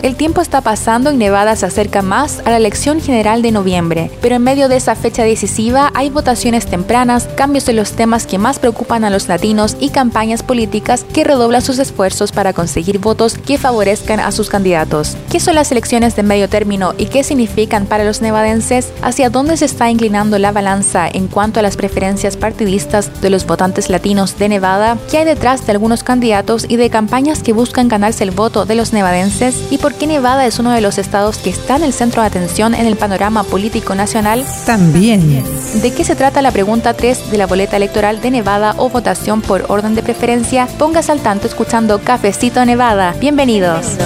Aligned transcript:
El 0.00 0.14
tiempo 0.14 0.40
está 0.40 0.60
pasando 0.60 1.10
y 1.10 1.16
Nevada 1.16 1.56
se 1.56 1.66
acerca 1.66 2.02
más 2.02 2.40
a 2.44 2.50
la 2.50 2.56
elección 2.56 3.00
general 3.00 3.42
de 3.42 3.50
noviembre, 3.50 4.12
pero 4.22 4.36
en 4.36 4.42
medio 4.42 4.68
de 4.68 4.76
esa 4.76 4.94
fecha 4.94 5.24
decisiva 5.24 5.90
hay 5.92 6.08
votaciones 6.08 6.66
tempranas, 6.66 7.28
cambios 7.34 7.68
en 7.68 7.74
los 7.74 7.92
temas 7.92 8.24
que 8.24 8.38
más 8.38 8.60
preocupan 8.60 9.02
a 9.02 9.10
los 9.10 9.26
latinos 9.26 9.76
y 9.80 9.88
campañas 9.88 10.44
políticas 10.44 11.04
que 11.12 11.24
redoblan 11.24 11.62
sus 11.62 11.80
esfuerzos 11.80 12.30
para 12.30 12.52
conseguir 12.52 13.00
votos 13.00 13.36
que 13.36 13.58
favorezcan 13.58 14.20
a 14.20 14.30
sus 14.30 14.48
candidatos. 14.48 15.16
¿Qué 15.32 15.40
son 15.40 15.56
las 15.56 15.72
elecciones 15.72 16.14
de 16.14 16.22
medio 16.22 16.48
término 16.48 16.94
y 16.96 17.06
qué 17.06 17.24
significan 17.24 17.86
para 17.86 18.04
los 18.04 18.22
nevadenses? 18.22 18.92
¿Hacia 19.02 19.30
dónde 19.30 19.56
se 19.56 19.64
está 19.64 19.90
inclinando 19.90 20.38
la 20.38 20.52
balanza 20.52 21.08
en 21.08 21.26
cuanto 21.26 21.58
a 21.58 21.64
las 21.64 21.76
preferencias 21.76 22.36
partidistas 22.36 23.20
de 23.20 23.30
los 23.30 23.46
votantes 23.46 23.90
latinos 23.90 24.38
de 24.38 24.48
Nevada? 24.48 24.96
¿Qué 25.10 25.18
hay 25.18 25.24
detrás 25.24 25.66
de 25.66 25.72
algunos 25.72 26.04
candidatos 26.04 26.66
y 26.68 26.76
de 26.76 26.88
campañas 26.88 27.42
que 27.42 27.52
buscan 27.52 27.88
ganarse 27.88 28.22
el 28.22 28.30
voto 28.30 28.64
de 28.64 28.76
los 28.76 28.92
nevadenses? 28.92 29.56
¿Y 29.72 29.78
por 29.78 29.87
qué 29.94 30.06
Nevada 30.06 30.46
es 30.46 30.58
uno 30.58 30.72
de 30.72 30.80
los 30.80 30.98
estados 30.98 31.38
que 31.38 31.50
está 31.50 31.76
en 31.76 31.84
el 31.84 31.92
centro 31.92 32.22
de 32.22 32.28
atención 32.28 32.74
en 32.74 32.86
el 32.86 32.96
panorama 32.96 33.44
político 33.44 33.94
nacional? 33.94 34.44
También. 34.66 35.44
¿De 35.82 35.92
qué 35.92 36.04
se 36.04 36.16
trata 36.16 36.42
la 36.42 36.50
pregunta 36.50 36.94
3 36.94 37.30
de 37.30 37.38
la 37.38 37.46
boleta 37.46 37.76
electoral 37.76 38.20
de 38.20 38.30
Nevada 38.30 38.74
o 38.78 38.88
votación 38.88 39.42
por 39.42 39.66
orden 39.68 39.94
de 39.94 40.02
preferencia? 40.02 40.66
Póngase 40.78 41.12
al 41.12 41.20
tanto 41.20 41.46
escuchando 41.46 42.00
Cafecito 42.00 42.64
Nevada. 42.64 43.14
Bienvenidos. 43.20 43.96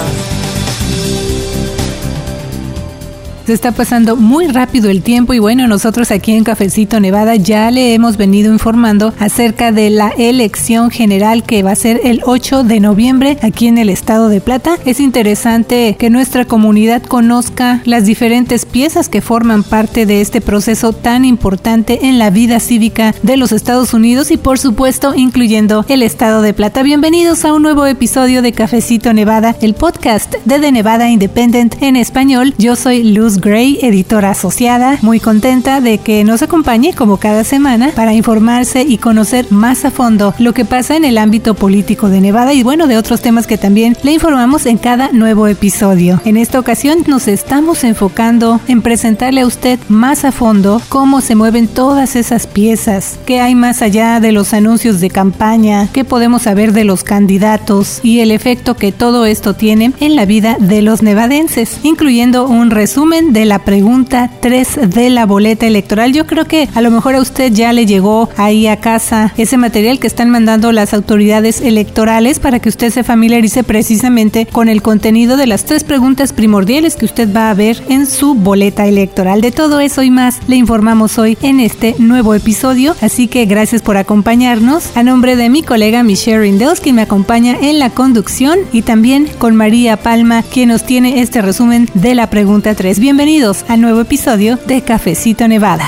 Se 3.44 3.52
está 3.52 3.72
pasando 3.72 4.14
muy 4.14 4.46
rápido 4.46 4.88
el 4.88 5.02
tiempo 5.02 5.34
y 5.34 5.40
bueno, 5.40 5.66
nosotros 5.66 6.12
aquí 6.12 6.30
en 6.30 6.44
Cafecito 6.44 7.00
Nevada 7.00 7.34
ya 7.34 7.72
le 7.72 7.92
hemos 7.92 8.16
venido 8.16 8.52
informando 8.52 9.12
acerca 9.18 9.72
de 9.72 9.90
la 9.90 10.10
elección 10.10 10.92
general 10.92 11.42
que 11.42 11.64
va 11.64 11.72
a 11.72 11.76
ser 11.76 12.00
el 12.04 12.20
8 12.24 12.62
de 12.62 12.78
noviembre 12.78 13.38
aquí 13.42 13.66
en 13.66 13.78
el 13.78 13.88
estado 13.88 14.28
de 14.28 14.40
Plata. 14.40 14.76
Es 14.84 15.00
interesante 15.00 15.96
que 15.98 16.08
nuestra 16.08 16.44
comunidad 16.44 17.02
conozca 17.02 17.82
las 17.84 18.06
diferentes 18.06 18.64
piezas 18.64 19.08
que 19.08 19.20
forman 19.20 19.64
parte 19.64 20.06
de 20.06 20.20
este 20.20 20.40
proceso 20.40 20.92
tan 20.92 21.24
importante 21.24 22.06
en 22.06 22.20
la 22.20 22.30
vida 22.30 22.60
cívica 22.60 23.12
de 23.24 23.36
los 23.36 23.50
Estados 23.50 23.92
Unidos 23.92 24.30
y 24.30 24.36
por 24.36 24.60
supuesto 24.60 25.14
incluyendo 25.16 25.84
el 25.88 26.04
estado 26.04 26.42
de 26.42 26.54
Plata. 26.54 26.84
Bienvenidos 26.84 27.44
a 27.44 27.52
un 27.52 27.62
nuevo 27.62 27.86
episodio 27.86 28.40
de 28.40 28.52
Cafecito 28.52 29.12
Nevada, 29.12 29.56
el 29.62 29.74
podcast 29.74 30.32
de 30.44 30.60
The 30.60 30.70
Nevada 30.70 31.10
Independent 31.10 31.82
en 31.82 31.96
español. 31.96 32.54
Yo 32.56 32.76
soy 32.76 33.02
Luz 33.02 33.31
Gray, 33.40 33.78
editora 33.82 34.30
asociada, 34.30 34.98
muy 35.02 35.20
contenta 35.20 35.80
de 35.80 35.98
que 35.98 36.24
nos 36.24 36.42
acompañe 36.42 36.94
como 36.94 37.16
cada 37.16 37.44
semana 37.44 37.90
para 37.94 38.14
informarse 38.14 38.82
y 38.82 38.98
conocer 38.98 39.50
más 39.50 39.84
a 39.84 39.90
fondo 39.90 40.34
lo 40.38 40.52
que 40.52 40.64
pasa 40.64 40.96
en 40.96 41.04
el 41.04 41.18
ámbito 41.18 41.54
político 41.54 42.08
de 42.08 42.20
Nevada 42.20 42.52
y 42.52 42.62
bueno, 42.62 42.86
de 42.86 42.96
otros 42.96 43.22
temas 43.22 43.46
que 43.46 43.58
también 43.58 43.96
le 44.02 44.12
informamos 44.12 44.66
en 44.66 44.78
cada 44.78 45.10
nuevo 45.12 45.46
episodio. 45.46 46.20
En 46.24 46.36
esta 46.36 46.58
ocasión 46.58 46.98
nos 47.06 47.28
estamos 47.28 47.84
enfocando 47.84 48.60
en 48.68 48.82
presentarle 48.82 49.42
a 49.42 49.46
usted 49.46 49.78
más 49.88 50.24
a 50.24 50.32
fondo 50.32 50.82
cómo 50.88 51.20
se 51.20 51.34
mueven 51.34 51.68
todas 51.68 52.16
esas 52.16 52.46
piezas, 52.46 53.18
qué 53.26 53.40
hay 53.40 53.54
más 53.54 53.82
allá 53.82 54.20
de 54.20 54.32
los 54.32 54.52
anuncios 54.52 55.00
de 55.00 55.10
campaña, 55.10 55.88
qué 55.92 56.04
podemos 56.04 56.42
saber 56.42 56.72
de 56.72 56.84
los 56.84 57.04
candidatos 57.04 58.00
y 58.02 58.20
el 58.20 58.30
efecto 58.30 58.76
que 58.76 58.92
todo 58.92 59.26
esto 59.26 59.54
tiene 59.54 59.92
en 60.00 60.16
la 60.16 60.26
vida 60.26 60.56
de 60.58 60.82
los 60.82 61.02
nevadenses, 61.02 61.78
incluyendo 61.82 62.46
un 62.46 62.70
resumen 62.70 63.21
de 63.30 63.44
la 63.44 63.60
pregunta 63.60 64.30
3 64.40 64.90
de 64.90 65.10
la 65.10 65.26
boleta 65.26 65.66
electoral. 65.66 66.12
Yo 66.12 66.26
creo 66.26 66.46
que 66.46 66.68
a 66.74 66.80
lo 66.80 66.90
mejor 66.90 67.14
a 67.14 67.20
usted 67.20 67.52
ya 67.52 67.72
le 67.72 67.86
llegó 67.86 68.28
ahí 68.36 68.66
a 68.66 68.78
casa 68.78 69.32
ese 69.36 69.56
material 69.56 69.98
que 69.98 70.06
están 70.06 70.30
mandando 70.30 70.72
las 70.72 70.94
autoridades 70.94 71.60
electorales 71.60 72.40
para 72.40 72.58
que 72.58 72.68
usted 72.68 72.90
se 72.90 73.04
familiarice 73.04 73.62
precisamente 73.64 74.46
con 74.46 74.68
el 74.68 74.82
contenido 74.82 75.36
de 75.36 75.46
las 75.46 75.64
tres 75.64 75.84
preguntas 75.84 76.32
primordiales 76.32 76.96
que 76.96 77.04
usted 77.04 77.34
va 77.34 77.50
a 77.50 77.54
ver 77.54 77.82
en 77.88 78.06
su 78.06 78.34
boleta 78.34 78.86
electoral. 78.86 79.40
De 79.40 79.52
todo 79.52 79.80
eso 79.80 80.02
y 80.02 80.10
más 80.10 80.40
le 80.48 80.56
informamos 80.56 81.18
hoy 81.18 81.38
en 81.42 81.60
este 81.60 81.94
nuevo 81.98 82.34
episodio. 82.34 82.96
Así 83.00 83.28
que 83.28 83.46
gracias 83.46 83.82
por 83.82 83.96
acompañarnos. 83.96 84.96
A 84.96 85.02
nombre 85.02 85.36
de 85.36 85.48
mi 85.48 85.62
colega 85.62 86.02
Michelle 86.02 86.40
Rindels, 86.40 86.80
quien 86.80 86.96
me 86.96 87.02
acompaña 87.02 87.56
en 87.60 87.78
la 87.78 87.90
conducción, 87.90 88.58
y 88.72 88.82
también 88.82 89.28
con 89.38 89.56
María 89.56 89.96
Palma, 89.96 90.42
quien 90.42 90.70
nos 90.70 90.84
tiene 90.84 91.20
este 91.20 91.42
resumen 91.42 91.88
de 91.94 92.14
la 92.14 92.30
pregunta 92.30 92.74
3. 92.74 92.98
Bienvenidos 93.14 93.66
al 93.68 93.82
nuevo 93.82 94.00
episodio 94.00 94.58
de 94.64 94.80
Cafecito 94.80 95.46
Nevada. 95.46 95.86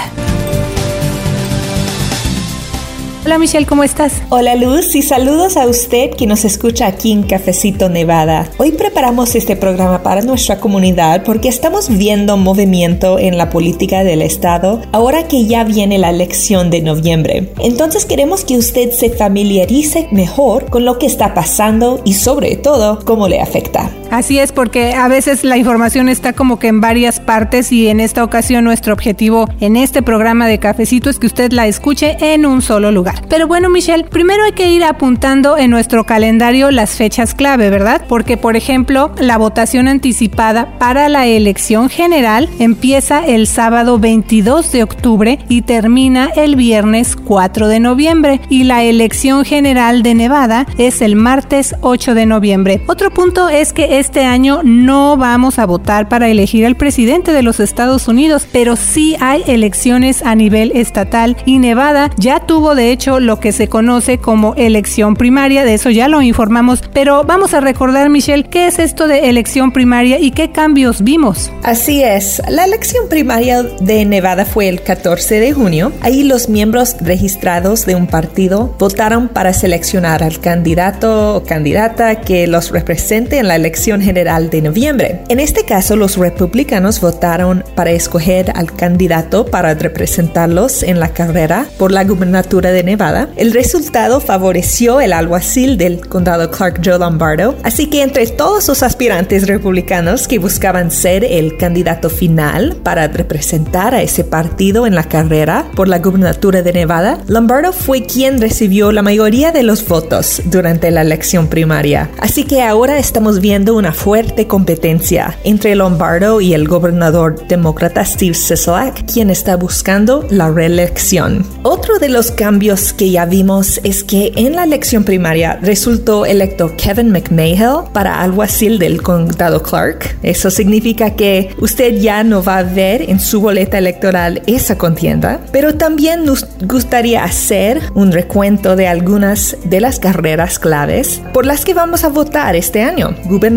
Hola 3.24 3.38
Michelle, 3.38 3.64
¿cómo 3.64 3.82
estás? 3.82 4.20
Hola 4.28 4.54
Luz 4.56 4.94
y 4.94 5.00
saludos 5.00 5.56
a 5.56 5.66
usted 5.66 6.10
que 6.10 6.26
nos 6.26 6.44
escucha 6.44 6.86
aquí 6.86 7.12
en 7.12 7.22
Cafecito 7.22 7.88
Nevada. 7.88 8.46
Hoy 8.58 8.72
preparamos 8.72 9.34
este 9.36 9.56
programa 9.56 10.02
para 10.02 10.20
nuestra 10.20 10.60
comunidad 10.60 11.24
porque 11.24 11.48
estamos 11.48 11.88
viendo 11.88 12.36
movimiento 12.36 13.18
en 13.18 13.38
la 13.38 13.48
política 13.48 14.04
del 14.04 14.20
Estado 14.20 14.82
ahora 14.92 15.26
que 15.26 15.46
ya 15.46 15.64
viene 15.64 15.96
la 15.96 16.10
elección 16.10 16.68
de 16.68 16.82
noviembre. 16.82 17.54
Entonces 17.58 18.04
queremos 18.04 18.44
que 18.44 18.58
usted 18.58 18.90
se 18.90 19.08
familiarice 19.08 20.08
mejor 20.12 20.68
con 20.68 20.84
lo 20.84 20.98
que 20.98 21.06
está 21.06 21.32
pasando 21.32 22.02
y 22.04 22.12
sobre 22.12 22.56
todo 22.56 22.98
cómo 23.02 23.28
le 23.28 23.40
afecta. 23.40 23.90
Así 24.14 24.38
es, 24.38 24.52
porque 24.52 24.94
a 24.94 25.08
veces 25.08 25.42
la 25.42 25.56
información 25.56 26.08
está 26.08 26.34
como 26.34 26.60
que 26.60 26.68
en 26.68 26.80
varias 26.80 27.18
partes 27.18 27.72
y 27.72 27.88
en 27.88 27.98
esta 27.98 28.22
ocasión 28.22 28.62
nuestro 28.62 28.92
objetivo 28.92 29.48
en 29.58 29.74
este 29.74 30.02
programa 30.02 30.46
de 30.46 30.60
cafecito 30.60 31.10
es 31.10 31.18
que 31.18 31.26
usted 31.26 31.50
la 31.50 31.66
escuche 31.66 32.16
en 32.20 32.46
un 32.46 32.62
solo 32.62 32.92
lugar. 32.92 33.26
Pero 33.28 33.48
bueno, 33.48 33.70
Michelle, 33.70 34.04
primero 34.04 34.44
hay 34.44 34.52
que 34.52 34.70
ir 34.70 34.84
apuntando 34.84 35.58
en 35.58 35.72
nuestro 35.72 36.04
calendario 36.04 36.70
las 36.70 36.90
fechas 36.90 37.34
clave, 37.34 37.70
¿verdad? 37.70 38.02
Porque, 38.08 38.36
por 38.36 38.54
ejemplo, 38.54 39.10
la 39.18 39.36
votación 39.36 39.88
anticipada 39.88 40.78
para 40.78 41.08
la 41.08 41.26
elección 41.26 41.88
general 41.88 42.48
empieza 42.60 43.26
el 43.26 43.48
sábado 43.48 43.98
22 43.98 44.70
de 44.70 44.84
octubre 44.84 45.38
y 45.48 45.62
termina 45.62 46.30
el 46.36 46.54
viernes 46.54 47.16
4 47.16 47.66
de 47.66 47.80
noviembre 47.80 48.40
y 48.48 48.62
la 48.62 48.84
elección 48.84 49.44
general 49.44 50.04
de 50.04 50.14
Nevada 50.14 50.68
es 50.78 51.02
el 51.02 51.16
martes 51.16 51.74
8 51.80 52.14
de 52.14 52.26
noviembre. 52.26 52.80
Otro 52.86 53.10
punto 53.10 53.48
es 53.48 53.72
que 53.72 54.03
este 54.04 54.26
año 54.26 54.60
no 54.62 55.16
vamos 55.16 55.58
a 55.58 55.64
votar 55.64 56.10
para 56.10 56.28
elegir 56.28 56.66
al 56.66 56.76
presidente 56.76 57.32
de 57.32 57.42
los 57.42 57.58
Estados 57.58 58.06
Unidos, 58.06 58.46
pero 58.52 58.76
sí 58.76 59.16
hay 59.18 59.42
elecciones 59.46 60.22
a 60.22 60.34
nivel 60.34 60.72
estatal 60.74 61.38
y 61.46 61.58
Nevada 61.58 62.10
ya 62.18 62.40
tuvo 62.40 62.74
de 62.74 62.92
hecho 62.92 63.18
lo 63.18 63.40
que 63.40 63.50
se 63.52 63.68
conoce 63.68 64.18
como 64.18 64.52
elección 64.56 65.16
primaria, 65.16 65.64
de 65.64 65.72
eso 65.72 65.88
ya 65.88 66.08
lo 66.08 66.20
informamos, 66.20 66.82
pero 66.92 67.24
vamos 67.24 67.54
a 67.54 67.60
recordar 67.60 68.10
Michelle, 68.10 68.44
¿qué 68.44 68.66
es 68.66 68.78
esto 68.78 69.06
de 69.06 69.30
elección 69.30 69.72
primaria 69.72 70.18
y 70.20 70.32
qué 70.32 70.50
cambios 70.50 71.02
vimos? 71.02 71.50
Así 71.62 72.02
es, 72.02 72.42
la 72.50 72.66
elección 72.66 73.08
primaria 73.08 73.62
de 73.62 74.04
Nevada 74.04 74.44
fue 74.44 74.68
el 74.68 74.82
14 74.82 75.40
de 75.40 75.52
junio. 75.54 75.92
Ahí 76.02 76.24
los 76.24 76.50
miembros 76.50 76.96
registrados 77.00 77.86
de 77.86 77.94
un 77.94 78.06
partido 78.06 78.74
votaron 78.78 79.28
para 79.28 79.54
seleccionar 79.54 80.22
al 80.22 80.40
candidato 80.40 81.36
o 81.36 81.44
candidata 81.44 82.20
que 82.20 82.46
los 82.46 82.70
represente 82.70 83.38
en 83.38 83.48
la 83.48 83.56
elección 83.56 83.93
general 84.02 84.50
de 84.50 84.62
noviembre. 84.62 85.20
En 85.28 85.40
este 85.40 85.64
caso, 85.64 85.96
los 85.96 86.16
republicanos 86.16 87.00
votaron 87.00 87.64
para 87.74 87.90
escoger 87.90 88.52
al 88.54 88.72
candidato 88.72 89.46
para 89.46 89.74
representarlos 89.74 90.82
en 90.82 91.00
la 91.00 91.12
carrera 91.12 91.66
por 91.78 91.92
la 91.92 92.04
gubernatura 92.04 92.72
de 92.72 92.82
Nevada. 92.82 93.28
El 93.36 93.52
resultado 93.52 94.20
favoreció 94.20 95.00
el 95.00 95.12
alguacil 95.12 95.76
del 95.76 96.06
condado 96.06 96.50
Clark 96.50 96.80
Joe 96.84 96.98
Lombardo, 96.98 97.56
así 97.62 97.88
que 97.88 98.02
entre 98.02 98.26
todos 98.26 98.68
los 98.68 98.82
aspirantes 98.82 99.46
republicanos 99.46 100.28
que 100.28 100.38
buscaban 100.38 100.90
ser 100.90 101.24
el 101.24 101.56
candidato 101.56 102.10
final 102.10 102.76
para 102.82 103.08
representar 103.08 103.94
a 103.94 104.02
ese 104.02 104.24
partido 104.24 104.86
en 104.86 104.94
la 104.94 105.04
carrera 105.04 105.66
por 105.74 105.88
la 105.88 105.98
gubernatura 105.98 106.62
de 106.62 106.72
Nevada, 106.72 107.18
Lombardo 107.26 107.72
fue 107.72 108.04
quien 108.04 108.40
recibió 108.40 108.92
la 108.92 109.02
mayoría 109.02 109.52
de 109.52 109.62
los 109.62 109.86
votos 109.86 110.42
durante 110.46 110.90
la 110.90 111.02
elección 111.02 111.48
primaria. 111.48 112.10
Así 112.18 112.44
que 112.44 112.62
ahora 112.62 112.98
estamos 112.98 113.40
viendo 113.40 113.74
una 113.84 113.92
fuerte 113.92 114.46
competencia 114.46 115.36
entre 115.44 115.74
Lombardo 115.74 116.40
y 116.40 116.54
el 116.54 116.66
gobernador 116.66 117.46
demócrata 117.48 118.02
Steve 118.02 118.32
Sisolak, 118.32 119.04
quien 119.12 119.28
está 119.28 119.58
buscando 119.58 120.26
la 120.30 120.50
reelección. 120.50 121.44
Otro 121.64 121.98
de 121.98 122.08
los 122.08 122.30
cambios 122.30 122.94
que 122.94 123.10
ya 123.10 123.26
vimos 123.26 123.82
es 123.84 124.02
que 124.02 124.32
en 124.36 124.56
la 124.56 124.64
elección 124.64 125.04
primaria 125.04 125.58
resultó 125.60 126.24
electo 126.24 126.72
Kevin 126.78 127.10
McMahill 127.10 127.90
para 127.92 128.22
alguacil 128.22 128.78
del 128.78 129.02
condado 129.02 129.62
Clark. 129.62 130.16
Eso 130.22 130.50
significa 130.50 131.10
que 131.10 131.54
usted 131.60 131.98
ya 132.00 132.24
no 132.24 132.42
va 132.42 132.56
a 132.56 132.62
ver 132.62 133.10
en 133.10 133.20
su 133.20 133.42
boleta 133.42 133.76
electoral 133.76 134.40
esa 134.46 134.78
contienda, 134.78 135.40
pero 135.52 135.74
también 135.74 136.24
nos 136.24 136.46
gustaría 136.62 137.22
hacer 137.22 137.82
un 137.94 138.12
recuento 138.12 138.76
de 138.76 138.88
algunas 138.88 139.58
de 139.64 139.82
las 139.82 139.98
carreras 139.98 140.58
claves 140.58 141.20
por 141.34 141.44
las 141.44 141.66
que 141.66 141.74
vamos 141.74 142.02
a 142.04 142.08
votar 142.08 142.56
este 142.56 142.82
año. 142.82 143.14